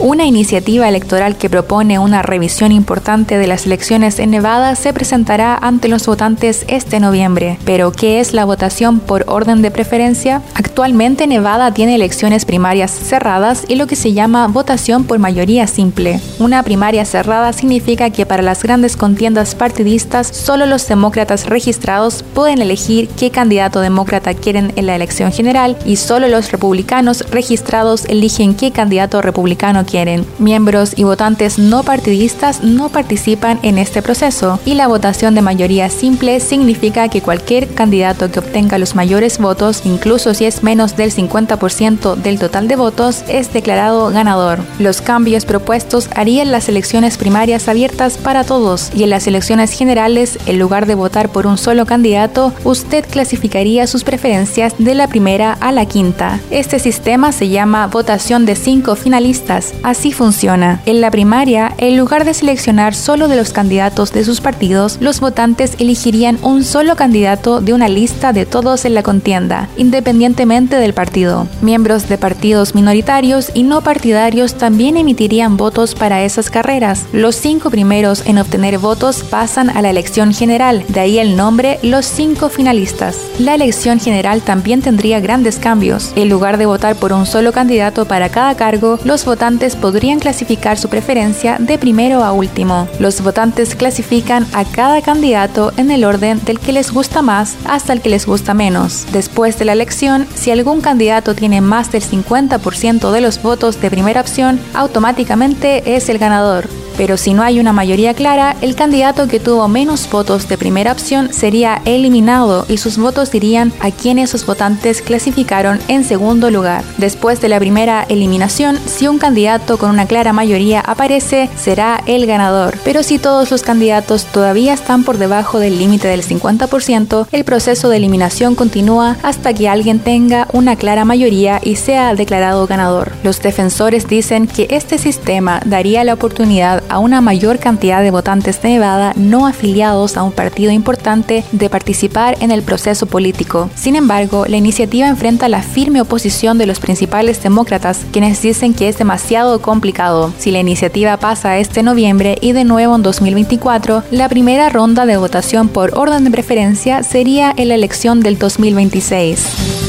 Una 0.04 0.26
iniciativa 0.26 0.88
electoral 0.88 1.36
que 1.36 1.48
propone 1.48 2.00
una 2.00 2.22
revisión 2.22 2.72
importante 2.72 3.38
de 3.38 3.46
las 3.46 3.66
elecciones 3.66 4.18
en 4.18 4.32
Nevada 4.32 4.74
se 4.74 4.92
presentará 4.92 5.56
ante 5.56 5.86
los 5.86 6.06
votantes 6.06 6.64
este 6.66 6.98
noviembre. 6.98 7.56
Pero, 7.64 7.92
¿qué 7.92 8.18
es 8.18 8.34
la 8.34 8.44
votación 8.44 8.98
por 8.98 9.24
orden 9.28 9.62
de 9.62 9.70
preferencia? 9.70 10.42
Actualmente 10.54 11.28
Nevada 11.28 11.72
tiene 11.72 11.94
elecciones 11.94 12.44
primarias 12.44 12.90
cerradas 12.90 13.64
y 13.68 13.76
lo 13.76 13.86
que 13.86 13.94
se 13.94 14.12
llama 14.12 14.48
votación 14.48 15.04
por 15.04 15.20
mayoría 15.20 15.68
simple. 15.68 16.18
Una 16.40 16.64
primaria 16.64 17.04
cerrada 17.04 17.52
significa 17.52 18.10
que 18.10 18.26
para 18.26 18.42
las 18.42 18.64
grandes 18.64 18.96
contiendas 18.96 19.54
partidistas 19.54 20.26
solo 20.26 20.66
los 20.66 20.88
demócratas 20.88 21.46
registrados 21.46 22.24
pueden 22.34 22.60
elegir 22.60 23.06
qué 23.10 23.30
candidato 23.30 23.78
demócrata 23.78 24.34
quieren 24.34 24.72
en 24.74 24.86
la 24.86 24.96
elección 24.96 25.30
general 25.30 25.76
y 25.86 25.94
solo 25.94 26.26
los 26.26 26.50
republicanos 26.50 27.24
registrados 27.30 28.04
eligen 28.06 28.56
qué 28.56 28.72
candidato 28.72 29.22
republicano 29.22 29.84
quieren. 29.84 29.91
Miembros 30.38 30.94
y 30.96 31.04
votantes 31.04 31.58
no 31.58 31.82
partidistas 31.82 32.62
no 32.62 32.88
participan 32.88 33.58
en 33.62 33.76
este 33.76 34.00
proceso 34.00 34.58
y 34.64 34.72
la 34.74 34.88
votación 34.88 35.34
de 35.34 35.42
mayoría 35.42 35.90
simple 35.90 36.40
significa 36.40 37.08
que 37.08 37.20
cualquier 37.20 37.68
candidato 37.74 38.30
que 38.30 38.38
obtenga 38.38 38.78
los 38.78 38.94
mayores 38.94 39.38
votos, 39.38 39.82
incluso 39.84 40.32
si 40.32 40.46
es 40.46 40.62
menos 40.62 40.96
del 40.96 41.12
50% 41.12 42.14
del 42.14 42.38
total 42.38 42.68
de 42.68 42.76
votos, 42.76 43.22
es 43.28 43.52
declarado 43.52 44.08
ganador. 44.10 44.60
Los 44.78 45.02
cambios 45.02 45.44
propuestos 45.44 46.08
harían 46.14 46.52
las 46.52 46.70
elecciones 46.70 47.18
primarias 47.18 47.68
abiertas 47.68 48.16
para 48.16 48.44
todos 48.44 48.90
y 48.94 49.02
en 49.02 49.10
las 49.10 49.26
elecciones 49.26 49.72
generales, 49.72 50.38
en 50.46 50.58
lugar 50.58 50.86
de 50.86 50.94
votar 50.94 51.28
por 51.28 51.46
un 51.46 51.58
solo 51.58 51.84
candidato, 51.84 52.54
usted 52.64 53.04
clasificaría 53.08 53.86
sus 53.86 54.04
preferencias 54.04 54.74
de 54.78 54.94
la 54.94 55.08
primera 55.08 55.52
a 55.60 55.70
la 55.70 55.84
quinta. 55.84 56.40
Este 56.50 56.78
sistema 56.78 57.32
se 57.32 57.50
llama 57.50 57.88
votación 57.88 58.46
de 58.46 58.56
cinco 58.56 58.96
finalistas. 58.96 59.74
Así 59.82 60.12
funciona. 60.12 60.80
En 60.86 61.00
la 61.00 61.10
primaria, 61.10 61.74
en 61.78 61.96
lugar 61.96 62.24
de 62.24 62.34
seleccionar 62.34 62.94
solo 62.94 63.28
de 63.28 63.36
los 63.36 63.52
candidatos 63.52 64.12
de 64.12 64.24
sus 64.24 64.40
partidos, 64.40 64.98
los 65.00 65.20
votantes 65.20 65.74
elegirían 65.78 66.38
un 66.42 66.64
solo 66.64 66.96
candidato 66.96 67.60
de 67.60 67.74
una 67.74 67.88
lista 67.88 68.32
de 68.32 68.46
todos 68.46 68.84
en 68.84 68.94
la 68.94 69.02
contienda, 69.02 69.68
independientemente 69.76 70.76
del 70.76 70.94
partido. 70.94 71.48
Miembros 71.62 72.08
de 72.08 72.18
partidos 72.18 72.74
minoritarios 72.74 73.50
y 73.54 73.64
no 73.64 73.80
partidarios 73.80 74.54
también 74.54 74.96
emitirían 74.96 75.56
votos 75.56 75.94
para 75.94 76.22
esas 76.22 76.50
carreras. 76.50 77.06
Los 77.12 77.36
cinco 77.36 77.70
primeros 77.70 78.24
en 78.26 78.38
obtener 78.38 78.78
votos 78.78 79.22
pasan 79.24 79.70
a 79.70 79.82
la 79.82 79.90
elección 79.90 80.32
general, 80.32 80.84
de 80.88 81.00
ahí 81.00 81.18
el 81.18 81.36
nombre 81.36 81.78
Los 81.82 82.06
cinco 82.06 82.48
finalistas. 82.48 83.16
La 83.38 83.54
elección 83.54 83.98
general 83.98 84.42
también 84.42 84.82
tendría 84.82 85.20
grandes 85.20 85.58
cambios. 85.58 86.12
En 86.16 86.28
lugar 86.28 86.58
de 86.58 86.66
votar 86.66 86.96
por 86.96 87.12
un 87.12 87.26
solo 87.26 87.52
candidato 87.52 88.04
para 88.04 88.28
cada 88.28 88.54
cargo, 88.54 88.98
los 89.04 89.24
votantes 89.24 89.71
podrían 89.76 90.18
clasificar 90.18 90.78
su 90.78 90.88
preferencia 90.88 91.56
de 91.58 91.78
primero 91.78 92.24
a 92.24 92.32
último. 92.32 92.88
Los 92.98 93.22
votantes 93.22 93.74
clasifican 93.74 94.46
a 94.52 94.64
cada 94.64 95.02
candidato 95.02 95.72
en 95.76 95.90
el 95.90 96.04
orden 96.04 96.40
del 96.44 96.58
que 96.58 96.72
les 96.72 96.92
gusta 96.92 97.22
más 97.22 97.56
hasta 97.64 97.92
el 97.92 98.00
que 98.00 98.10
les 98.10 98.26
gusta 98.26 98.54
menos. 98.54 99.06
Después 99.12 99.58
de 99.58 99.64
la 99.64 99.72
elección, 99.72 100.26
si 100.34 100.50
algún 100.50 100.80
candidato 100.80 101.34
tiene 101.34 101.60
más 101.60 101.92
del 101.92 102.02
50% 102.02 103.10
de 103.10 103.20
los 103.20 103.42
votos 103.42 103.80
de 103.80 103.90
primera 103.90 104.20
opción, 104.20 104.60
automáticamente 104.74 105.96
es 105.96 106.08
el 106.08 106.18
ganador 106.18 106.81
pero 106.96 107.16
si 107.16 107.34
no 107.34 107.42
hay 107.42 107.60
una 107.60 107.72
mayoría 107.72 108.14
clara, 108.14 108.56
el 108.60 108.74
candidato 108.74 109.28
que 109.28 109.40
tuvo 109.40 109.68
menos 109.68 110.08
votos 110.10 110.48
de 110.48 110.58
primera 110.58 110.92
opción 110.92 111.32
sería 111.32 111.82
eliminado 111.84 112.66
y 112.68 112.78
sus 112.78 112.98
votos 112.98 113.30
dirían 113.30 113.72
a 113.80 113.90
quienes 113.90 114.30
sus 114.30 114.46
votantes 114.46 115.02
clasificaron 115.02 115.78
en 115.88 116.04
segundo 116.04 116.50
lugar. 116.50 116.84
Después 116.98 117.40
de 117.40 117.48
la 117.48 117.58
primera 117.58 118.04
eliminación, 118.08 118.78
si 118.86 119.08
un 119.08 119.18
candidato 119.18 119.78
con 119.78 119.90
una 119.90 120.06
clara 120.06 120.32
mayoría 120.32 120.80
aparece, 120.80 121.48
será 121.56 122.02
el 122.06 122.26
ganador. 122.26 122.78
Pero 122.84 123.02
si 123.02 123.18
todos 123.18 123.50
los 123.50 123.62
candidatos 123.62 124.24
todavía 124.26 124.72
están 124.72 125.04
por 125.04 125.18
debajo 125.18 125.58
del 125.58 125.78
límite 125.78 126.08
del 126.08 126.22
50%, 126.22 127.26
el 127.30 127.44
proceso 127.44 127.88
de 127.88 127.96
eliminación 127.96 128.54
continúa 128.54 129.16
hasta 129.22 129.54
que 129.54 129.68
alguien 129.68 129.98
tenga 129.98 130.48
una 130.52 130.76
clara 130.76 131.04
mayoría 131.04 131.60
y 131.62 131.76
sea 131.76 132.14
declarado 132.14 132.66
ganador. 132.66 133.12
Los 133.22 133.40
defensores 133.40 134.08
dicen 134.08 134.46
que 134.46 134.66
este 134.70 134.98
sistema 134.98 135.60
daría 135.64 136.04
la 136.04 136.14
oportunidad 136.14 136.81
a 136.88 136.98
una 136.98 137.20
mayor 137.20 137.58
cantidad 137.58 138.02
de 138.02 138.10
votantes 138.10 138.60
de 138.62 138.70
Nevada 138.70 139.12
no 139.16 139.46
afiliados 139.46 140.16
a 140.16 140.22
un 140.22 140.32
partido 140.32 140.70
importante 140.70 141.44
de 141.52 141.70
participar 141.70 142.36
en 142.40 142.50
el 142.50 142.62
proceso 142.62 143.06
político. 143.06 143.70
Sin 143.74 143.96
embargo, 143.96 144.44
la 144.46 144.56
iniciativa 144.56 145.08
enfrenta 145.08 145.48
la 145.48 145.62
firme 145.62 146.00
oposición 146.00 146.58
de 146.58 146.66
los 146.66 146.80
principales 146.80 147.42
demócratas, 147.42 148.06
quienes 148.12 148.40
dicen 148.42 148.74
que 148.74 148.88
es 148.88 148.98
demasiado 148.98 149.60
complicado. 149.60 150.32
Si 150.38 150.50
la 150.50 150.60
iniciativa 150.60 151.16
pasa 151.16 151.58
este 151.58 151.82
noviembre 151.82 152.38
y 152.40 152.52
de 152.52 152.64
nuevo 152.64 152.96
en 152.96 153.02
2024, 153.02 154.04
la 154.10 154.28
primera 154.28 154.68
ronda 154.68 155.06
de 155.06 155.16
votación 155.16 155.68
por 155.68 155.98
orden 155.98 156.24
de 156.24 156.30
preferencia 156.30 157.02
sería 157.02 157.52
en 157.56 157.68
la 157.68 157.74
elección 157.74 158.20
del 158.20 158.38
2026. 158.38 159.81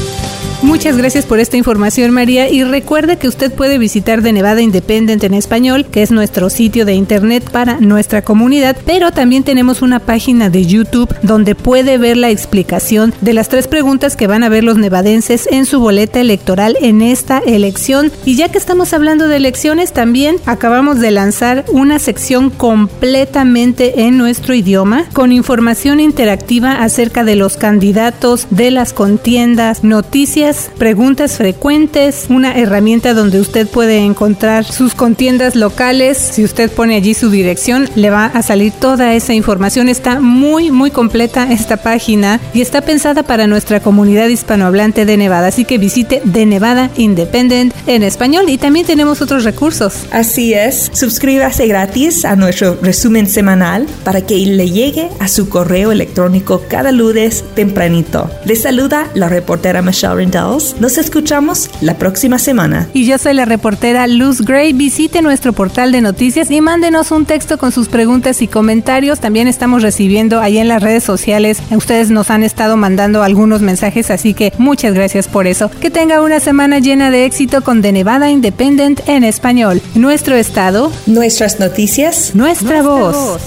Muchas 0.64 0.96
gracias 0.96 1.26
por 1.26 1.40
esta 1.40 1.58
información, 1.58 2.10
María. 2.10 2.48
Y 2.48 2.64
recuerde 2.64 3.18
que 3.18 3.28
usted 3.28 3.52
puede 3.52 3.76
visitar 3.76 4.22
de 4.22 4.32
Nevada 4.32 4.62
Independent 4.62 5.22
en 5.22 5.34
español, 5.34 5.84
que 5.84 6.02
es 6.02 6.10
nuestro 6.10 6.48
sitio 6.48 6.86
de 6.86 6.94
internet 6.94 7.50
para 7.50 7.80
nuestra 7.80 8.22
comunidad, 8.22 8.74
pero 8.86 9.12
también 9.12 9.44
tenemos 9.44 9.82
una 9.82 10.00
página 10.00 10.48
de 10.48 10.64
YouTube 10.64 11.14
donde 11.22 11.54
puede 11.54 11.98
ver 11.98 12.16
la 12.16 12.30
explicación 12.30 13.12
de 13.20 13.34
las 13.34 13.50
tres 13.50 13.68
preguntas 13.68 14.16
que 14.16 14.26
van 14.26 14.42
a 14.42 14.48
ver 14.48 14.64
los 14.64 14.78
nevadenses 14.78 15.46
en 15.52 15.66
su 15.66 15.80
boleta 15.80 16.18
electoral 16.18 16.78
en 16.80 17.02
esta 17.02 17.40
elección. 17.40 18.10
Y 18.24 18.36
ya 18.36 18.48
que 18.48 18.56
estamos 18.56 18.94
hablando 18.94 19.28
de 19.28 19.36
elecciones, 19.36 19.92
también 19.92 20.36
acabamos 20.46 20.98
de 20.98 21.10
lanzar 21.10 21.66
una 21.72 21.98
sección 21.98 22.48
completamente 22.48 24.00
en 24.06 24.16
nuestro 24.16 24.54
idioma 24.54 25.04
con 25.12 25.30
información 25.30 26.00
interactiva 26.00 26.82
acerca 26.82 27.22
de 27.22 27.36
los 27.36 27.58
candidatos, 27.58 28.46
de 28.48 28.70
las 28.70 28.94
contiendas, 28.94 29.84
noticias 29.84 30.53
preguntas 30.78 31.36
frecuentes, 31.36 32.26
una 32.28 32.58
herramienta 32.58 33.14
donde 33.14 33.40
usted 33.40 33.66
puede 33.66 33.98
encontrar 33.98 34.64
sus 34.64 34.94
contiendas 34.94 35.54
locales. 35.56 36.18
Si 36.18 36.44
usted 36.44 36.70
pone 36.70 36.96
allí 36.96 37.14
su 37.14 37.30
dirección, 37.30 37.88
le 37.94 38.10
va 38.10 38.26
a 38.26 38.42
salir 38.42 38.72
toda 38.72 39.14
esa 39.14 39.34
información. 39.34 39.88
Está 39.88 40.20
muy, 40.20 40.70
muy 40.70 40.90
completa 40.90 41.50
esta 41.50 41.76
página 41.76 42.40
y 42.52 42.60
está 42.60 42.80
pensada 42.80 43.22
para 43.22 43.46
nuestra 43.46 43.80
comunidad 43.80 44.28
hispanohablante 44.28 45.04
de 45.04 45.16
Nevada. 45.16 45.48
Así 45.48 45.64
que 45.64 45.78
visite 45.78 46.20
de 46.24 46.46
Nevada 46.46 46.90
Independent 46.96 47.74
en 47.86 48.02
español 48.02 48.48
y 48.48 48.58
también 48.58 48.86
tenemos 48.86 49.20
otros 49.22 49.44
recursos. 49.44 50.06
Así 50.10 50.54
es, 50.54 50.90
suscríbase 50.92 51.66
gratis 51.66 52.24
a 52.24 52.36
nuestro 52.36 52.78
resumen 52.80 53.28
semanal 53.28 53.86
para 54.04 54.20
que 54.20 54.36
le 54.36 54.70
llegue 54.70 55.08
a 55.20 55.28
su 55.28 55.48
correo 55.48 55.92
electrónico 55.92 56.62
cada 56.68 56.92
lunes 56.92 57.44
tempranito. 57.54 58.30
Le 58.44 58.56
saluda 58.56 59.08
la 59.14 59.28
reportera 59.28 59.82
Michelle 59.82 60.22
Nos 60.34 60.98
escuchamos 60.98 61.70
la 61.80 61.96
próxima 61.96 62.40
semana. 62.40 62.88
Y 62.92 63.06
yo 63.06 63.18
soy 63.18 63.34
la 63.34 63.44
reportera 63.44 64.08
Luz 64.08 64.40
Gray. 64.40 64.72
Visite 64.72 65.22
nuestro 65.22 65.52
portal 65.52 65.92
de 65.92 66.00
noticias 66.00 66.50
y 66.50 66.60
mándenos 66.60 67.12
un 67.12 67.24
texto 67.24 67.56
con 67.56 67.70
sus 67.70 67.86
preguntas 67.86 68.42
y 68.42 68.48
comentarios. 68.48 69.20
También 69.20 69.46
estamos 69.46 69.82
recibiendo 69.82 70.40
ahí 70.40 70.58
en 70.58 70.66
las 70.66 70.82
redes 70.82 71.04
sociales. 71.04 71.62
Ustedes 71.70 72.10
nos 72.10 72.30
han 72.30 72.42
estado 72.42 72.76
mandando 72.76 73.22
algunos 73.22 73.60
mensajes, 73.60 74.10
así 74.10 74.34
que 74.34 74.52
muchas 74.58 74.92
gracias 74.92 75.28
por 75.28 75.46
eso. 75.46 75.70
Que 75.80 75.90
tenga 75.90 76.20
una 76.20 76.40
semana 76.40 76.80
llena 76.80 77.12
de 77.12 77.26
éxito 77.26 77.62
con 77.62 77.80
The 77.80 77.92
Nevada 77.92 78.28
Independent 78.28 79.08
en 79.08 79.22
español. 79.22 79.80
Nuestro 79.94 80.34
estado. 80.34 80.90
Nuestras 81.06 81.60
noticias. 81.60 82.34
Nuestra, 82.34 82.82
voz. 82.82 83.38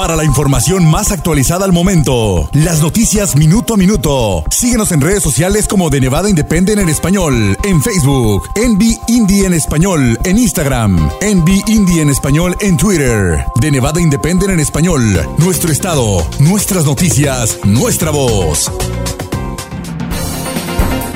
Para 0.00 0.16
la 0.16 0.24
información 0.24 0.86
más 0.86 1.12
actualizada 1.12 1.66
al 1.66 1.72
momento, 1.72 2.48
las 2.54 2.80
noticias 2.80 3.36
minuto 3.36 3.74
a 3.74 3.76
minuto. 3.76 4.42
Síguenos 4.50 4.92
en 4.92 5.02
redes 5.02 5.22
sociales 5.22 5.68
como 5.68 5.90
de 5.90 6.00
Nevada 6.00 6.30
Independent 6.30 6.80
en 6.80 6.88
español, 6.88 7.58
en 7.64 7.82
Facebook, 7.82 8.48
Envy 8.54 8.98
Indie 9.08 9.44
en 9.44 9.52
español, 9.52 10.18
en 10.24 10.38
Instagram, 10.38 11.10
Envy 11.20 11.62
Indie 11.66 12.00
en 12.00 12.08
español 12.08 12.56
en 12.60 12.78
Twitter, 12.78 13.44
de 13.60 13.70
Nevada 13.70 14.00
Independent 14.00 14.52
en 14.52 14.60
español, 14.60 15.02
nuestro 15.36 15.70
estado, 15.70 16.26
nuestras 16.38 16.86
noticias, 16.86 17.58
nuestra 17.64 18.10
voz. 18.10 18.70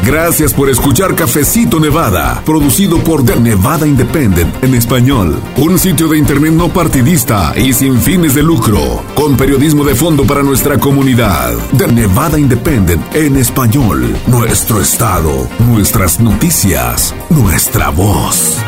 Gracias 0.04 0.52
por 0.52 0.68
escuchar 0.68 1.14
Cafecito 1.14 1.80
Nevada, 1.80 2.42
producido 2.44 2.98
por 2.98 3.24
The 3.24 3.40
Nevada 3.40 3.86
Independent 3.86 4.62
en 4.62 4.74
español. 4.74 5.40
Un 5.56 5.78
sitio 5.78 6.08
de 6.08 6.18
internet 6.18 6.52
no 6.52 6.68
partidista 6.68 7.54
y 7.56 7.72
sin 7.72 7.98
fines 7.98 8.34
de 8.34 8.42
lucro, 8.42 9.02
con 9.14 9.36
periodismo 9.38 9.82
de 9.82 9.94
fondo 9.94 10.24
para 10.24 10.42
nuestra 10.42 10.78
comunidad. 10.78 11.54
The 11.78 11.88
Nevada 11.88 12.38
Independent 12.38 13.02
en 13.14 13.36
español. 13.36 14.14
Nuestro 14.26 14.78
estado, 14.80 15.48
nuestras 15.70 16.20
noticias, 16.20 17.14
nuestra 17.30 17.88
voz. 17.88 18.58